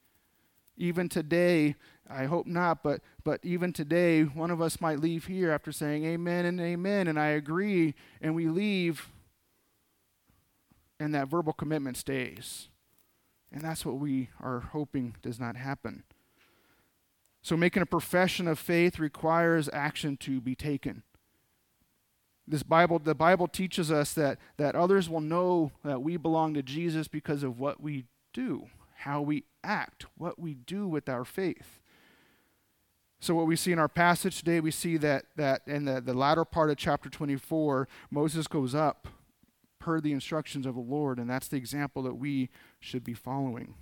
Even 0.77 1.09
today, 1.09 1.77
I 2.09 2.25
hope 2.25 2.47
not, 2.47 2.83
but, 2.83 3.01
but 3.23 3.41
even 3.43 3.73
today, 3.73 4.23
one 4.23 4.51
of 4.51 4.61
us 4.61 4.81
might 4.81 5.01
leave 5.01 5.27
here 5.27 5.51
after 5.51 5.73
saying 5.73 6.05
amen 6.05 6.45
and 6.45 6.61
amen, 6.61 7.09
and 7.09 7.19
I 7.19 7.29
agree, 7.29 7.95
and 8.21 8.35
we 8.35 8.49
leave, 8.49 9.09
and 10.99 11.15
that 11.15 11.29
verbal 11.29 11.53
commitment 11.53 11.97
stays. 11.97 12.69
And 13.53 13.63
that's 13.63 13.87
what 13.87 13.99
we 13.99 14.31
are 14.41 14.61
hoping 14.61 15.15
does 15.23 15.39
not 15.39 15.57
happen. 15.57 16.03
So, 17.41 17.57
making 17.57 17.83
a 17.83 17.87
profession 17.87 18.49
of 18.49 18.59
faith 18.59 18.99
requires 18.99 19.69
action 19.73 20.17
to 20.19 20.41
be 20.41 20.57
taken. 20.57 21.05
This 22.47 22.63
Bible, 22.63 22.99
the 22.99 23.15
Bible 23.15 23.49
teaches 23.49 23.91
us 23.91 24.13
that, 24.15 24.39
that 24.59 24.75
others 24.75 25.09
will 25.09 25.21
know 25.21 25.73
that 25.83 26.03
we 26.03 26.17
belong 26.17 26.55
to 26.55 26.63
Jesus 26.63 27.09
because 27.09 27.43
of 27.43 27.59
what 27.59 27.81
we 27.81 28.05
do, 28.33 28.67
how 28.97 29.23
we 29.23 29.45
act, 29.63 30.07
what 30.19 30.39
we 30.39 30.55
do 30.55 30.87
with 30.87 31.09
our 31.09 31.25
faith. 31.25 31.81
So, 33.21 33.35
what 33.35 33.47
we 33.47 33.57
see 33.57 33.73
in 33.73 33.79
our 33.79 33.89
passage 33.89 34.39
today, 34.39 34.61
we 34.61 34.71
see 34.71 34.99
that, 34.99 35.25
that 35.37 35.63
in 35.67 35.87
the, 35.87 36.03
the 36.03 36.13
latter 36.13 36.45
part 36.45 36.69
of 36.69 36.77
chapter 36.77 37.09
24, 37.09 37.89
Moses 38.11 38.47
goes 38.47 38.75
up 38.75 39.09
per 39.79 40.01
the 40.01 40.13
instructions 40.13 40.67
of 40.67 40.75
the 40.75 40.81
Lord, 40.81 41.19
and 41.19 41.31
that's 41.31 41.49
the 41.49 41.57
example 41.57 42.03
that 42.03 42.17
we 42.17 42.51
should 42.81 43.03
be 43.03 43.15
following. 43.15 43.75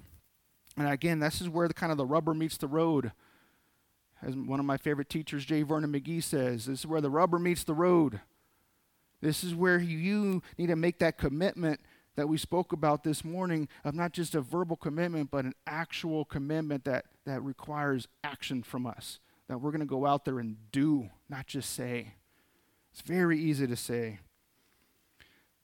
And 0.76 0.88
again, 0.88 1.18
this 1.18 1.40
is 1.40 1.48
where 1.48 1.66
the 1.66 1.74
kind 1.74 1.90
of 1.90 1.98
the 1.98 2.06
rubber 2.06 2.34
meets 2.34 2.56
the 2.56 2.68
road. 2.68 3.12
As 4.22 4.36
one 4.36 4.60
of 4.60 4.66
my 4.66 4.76
favorite 4.76 5.08
teachers, 5.08 5.44
J. 5.44 5.62
Vernon 5.62 5.92
McGee, 5.92 6.22
says, 6.22 6.66
this 6.66 6.80
is 6.80 6.86
where 6.86 7.00
the 7.00 7.10
rubber 7.10 7.38
meets 7.38 7.64
the 7.64 7.74
road. 7.74 8.20
This 9.22 9.42
is 9.42 9.54
where 9.54 9.78
you 9.78 10.42
need 10.58 10.66
to 10.66 10.76
make 10.76 10.98
that 10.98 11.16
commitment 11.16 11.80
that 12.16 12.28
we 12.28 12.36
spoke 12.36 12.72
about 12.72 13.04
this 13.04 13.24
morning 13.24 13.68
of 13.84 13.94
not 13.94 14.12
just 14.12 14.34
a 14.34 14.42
verbal 14.42 14.76
commitment, 14.76 15.30
but 15.30 15.46
an 15.46 15.54
actual 15.66 16.26
commitment 16.26 16.84
that, 16.84 17.06
that 17.24 17.42
requires 17.42 18.06
action 18.22 18.62
from 18.62 18.86
us 18.86 19.18
that 19.48 19.58
we're 19.58 19.70
going 19.70 19.80
to 19.80 19.86
go 19.86 20.06
out 20.06 20.24
there 20.24 20.38
and 20.38 20.56
do, 20.72 21.10
not 21.28 21.46
just 21.46 21.74
say. 21.74 22.14
It's 22.92 23.02
very 23.02 23.38
easy 23.38 23.66
to 23.66 23.76
say. 23.76 24.18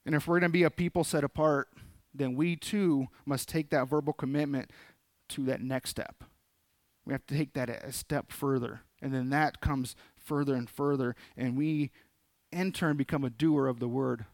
And 0.07 0.15
if 0.15 0.27
we're 0.27 0.41
going 0.41 0.51
to 0.51 0.59
be 0.59 0.63
a 0.63 0.71
people 0.71 1.05
set 1.05 1.25
apart, 1.25 1.69
then 2.15 2.35
we 2.35 2.57
too 2.57 3.09
must 3.27 3.49
take 3.49 3.71
that 3.71 3.89
verbal 3.89 4.13
commitment 4.13 4.71
to 5.31 5.45
that 5.45 5.61
next 5.61 5.91
step. 5.91 6.25
We 7.05 7.13
have 7.13 7.27
to 7.27 7.37
take 7.37 7.55
that 7.55 7.71
a 7.71 7.93
step 7.93 8.31
further. 8.33 8.81
And 9.01 9.15
then 9.15 9.31
that 9.31 9.61
comes 9.61 9.97
further 10.17 10.55
and 10.55 10.69
further. 10.69 11.17
And 11.37 11.57
we, 11.57 11.91
in 12.51 12.73
turn, 12.73 12.97
become 12.97 13.25
a 13.25 13.31
doer 13.31 13.67
of 13.67 13.81
the 13.81 13.89
word, 13.89 14.25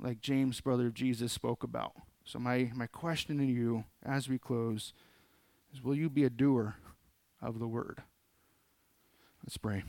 like 0.00 0.20
James, 0.20 0.60
brother 0.60 0.86
of 0.86 0.94
Jesus, 0.94 1.32
spoke 1.32 1.62
about. 1.62 1.92
So, 2.24 2.38
my, 2.38 2.70
my 2.74 2.86
question 2.86 3.38
to 3.38 3.44
you 3.44 3.84
as 4.02 4.28
we 4.28 4.38
close 4.38 4.92
is 5.72 5.82
Will 5.82 5.94
you 5.94 6.08
be 6.08 6.24
a 6.24 6.30
doer 6.30 6.76
of 7.42 7.58
the 7.58 7.68
word? 7.68 8.02
Let's 9.44 9.58
pray. 9.58 9.84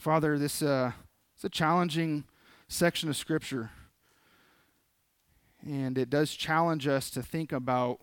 Father, 0.00 0.38
this 0.38 0.62
uh, 0.62 0.92
it's 1.36 1.44
a 1.44 1.48
challenging 1.48 2.24
section 2.68 3.08
of 3.08 3.16
Scripture. 3.16 3.70
And 5.64 5.98
it 5.98 6.10
does 6.10 6.32
challenge 6.32 6.86
us 6.86 7.10
to 7.10 7.22
think 7.22 7.52
about 7.52 8.00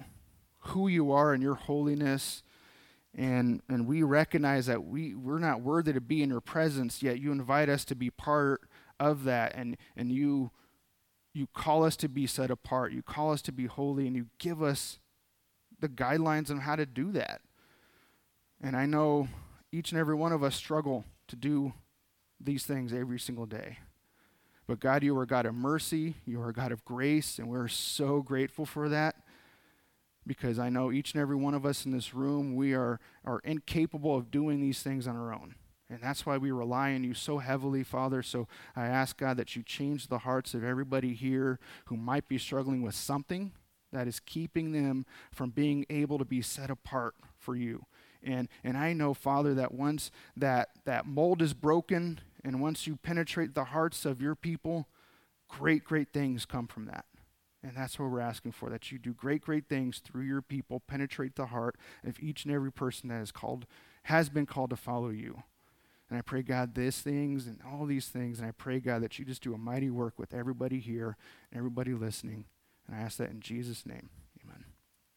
who 0.59 0.87
you 0.87 1.11
are 1.11 1.33
and 1.33 1.41
your 1.41 1.55
holiness. 1.55 2.43
And, 3.15 3.61
and 3.69 3.87
we 3.87 4.01
recognize 4.01 4.65
that 4.65 4.83
we, 4.85 5.13
we're 5.13 5.39
not 5.39 5.61
worthy 5.61 5.93
to 5.93 6.01
be 6.01 6.23
in 6.23 6.29
your 6.29 6.41
presence, 6.41 7.03
yet 7.03 7.19
you 7.19 7.31
invite 7.31 7.69
us 7.69 7.85
to 7.85 7.95
be 7.95 8.09
part 8.09 8.61
of 8.99 9.23
that. 9.25 9.53
And, 9.55 9.77
and 9.95 10.11
you, 10.11 10.49
you 11.33 11.47
call 11.53 11.83
us 11.83 11.95
to 11.97 12.09
be 12.09 12.25
set 12.25 12.49
apart. 12.49 12.91
You 12.91 13.03
call 13.03 13.31
us 13.31 13.41
to 13.43 13.51
be 13.51 13.67
holy, 13.67 14.07
and 14.07 14.15
you 14.15 14.27
give 14.39 14.63
us 14.63 14.97
the 15.79 15.89
guidelines 15.89 16.49
on 16.49 16.61
how 16.61 16.75
to 16.75 16.85
do 16.85 17.11
that. 17.11 17.41
And 18.61 18.75
I 18.75 18.85
know 18.85 19.27
each 19.71 19.91
and 19.91 19.99
every 19.99 20.15
one 20.15 20.31
of 20.31 20.41
us 20.41 20.55
struggle 20.55 21.03
to 21.27 21.35
do 21.35 21.73
these 22.39 22.65
things 22.65 22.93
every 22.93 23.19
single 23.19 23.45
day. 23.45 23.77
But 24.65 24.79
God, 24.79 25.03
you 25.03 25.17
are 25.17 25.25
God 25.25 25.45
of 25.45 25.53
mercy, 25.53 26.15
you 26.25 26.41
are 26.41 26.51
God 26.51 26.71
of 26.71 26.85
grace, 26.85 27.37
and 27.37 27.49
we're 27.49 27.67
so 27.67 28.21
grateful 28.21 28.65
for 28.65 28.89
that 28.89 29.15
because 30.25 30.59
I 30.59 30.69
know 30.69 30.91
each 30.91 31.13
and 31.13 31.21
every 31.21 31.35
one 31.35 31.53
of 31.53 31.65
us 31.65 31.85
in 31.85 31.91
this 31.91 32.13
room, 32.13 32.55
we 32.55 32.73
are, 32.73 32.99
are 33.25 33.39
incapable 33.43 34.15
of 34.15 34.31
doing 34.31 34.61
these 34.61 34.81
things 34.81 35.07
on 35.07 35.15
our 35.15 35.33
own. 35.33 35.55
And 35.89 36.01
that's 36.01 36.25
why 36.25 36.37
we 36.37 36.51
rely 36.51 36.93
on 36.93 37.03
you 37.03 37.13
so 37.13 37.37
heavily, 37.37 37.83
Father. 37.83 38.23
So 38.23 38.47
I 38.75 38.87
ask, 38.87 39.17
God, 39.17 39.37
that 39.37 39.55
you 39.55 39.63
change 39.63 40.07
the 40.07 40.19
hearts 40.19 40.53
of 40.53 40.63
everybody 40.63 41.13
here 41.13 41.59
who 41.85 41.97
might 41.97 42.27
be 42.27 42.37
struggling 42.37 42.81
with 42.81 42.95
something 42.95 43.51
that 43.91 44.07
is 44.07 44.19
keeping 44.19 44.71
them 44.71 45.05
from 45.31 45.51
being 45.51 45.85
able 45.89 46.17
to 46.17 46.25
be 46.25 46.41
set 46.41 46.71
apart 46.71 47.15
for 47.37 47.55
you. 47.55 47.85
And, 48.23 48.47
and 48.63 48.77
I 48.77 48.93
know, 48.93 49.13
Father, 49.13 49.53
that 49.53 49.73
once 49.73 50.09
that, 50.35 50.69
that 50.85 51.05
mold 51.05 51.41
is 51.41 51.53
broken 51.53 52.21
and 52.43 52.61
once 52.61 52.87
you 52.87 52.95
penetrate 52.95 53.53
the 53.53 53.65
hearts 53.65 54.05
of 54.05 54.21
your 54.21 54.35
people, 54.35 54.87
great, 55.47 55.83
great 55.83 56.11
things 56.11 56.45
come 56.45 56.67
from 56.67 56.85
that. 56.85 57.05
And 57.63 57.77
that's 57.77 57.97
what 57.97 58.11
we're 58.11 58.19
asking 58.19 58.51
for 58.51 58.69
that 58.69 58.91
you 58.91 58.99
do 58.99 59.13
great, 59.13 59.41
great 59.41 59.69
things 59.69 59.99
through 59.99 60.23
your 60.23 60.41
people, 60.41 60.81
penetrate 60.81 61.35
the 61.35 61.47
heart 61.47 61.77
of 62.05 62.19
each 62.19 62.43
and 62.43 62.53
every 62.53 62.71
person 62.71 63.07
that 63.09 63.21
is 63.21 63.31
called, 63.31 63.65
has 64.03 64.29
been 64.29 64.45
called 64.45 64.71
to 64.71 64.75
follow 64.75 65.09
you. 65.09 65.43
And 66.09 66.19
I 66.19 66.21
pray, 66.21 66.41
God, 66.41 66.75
these 66.75 66.99
things 66.99 67.47
and 67.47 67.59
all 67.65 67.85
these 67.85 68.07
things. 68.07 68.39
And 68.39 68.47
I 68.47 68.51
pray, 68.51 68.79
God, 68.79 69.01
that 69.01 69.17
you 69.17 69.25
just 69.25 69.41
do 69.41 69.53
a 69.53 69.57
mighty 69.57 69.89
work 69.89 70.19
with 70.19 70.33
everybody 70.33 70.79
here 70.79 71.15
and 71.51 71.57
everybody 71.57 71.93
listening. 71.93 72.45
And 72.85 72.97
I 72.97 72.99
ask 72.99 73.17
that 73.17 73.31
in 73.31 73.39
Jesus' 73.39 73.85
name. 73.85 74.09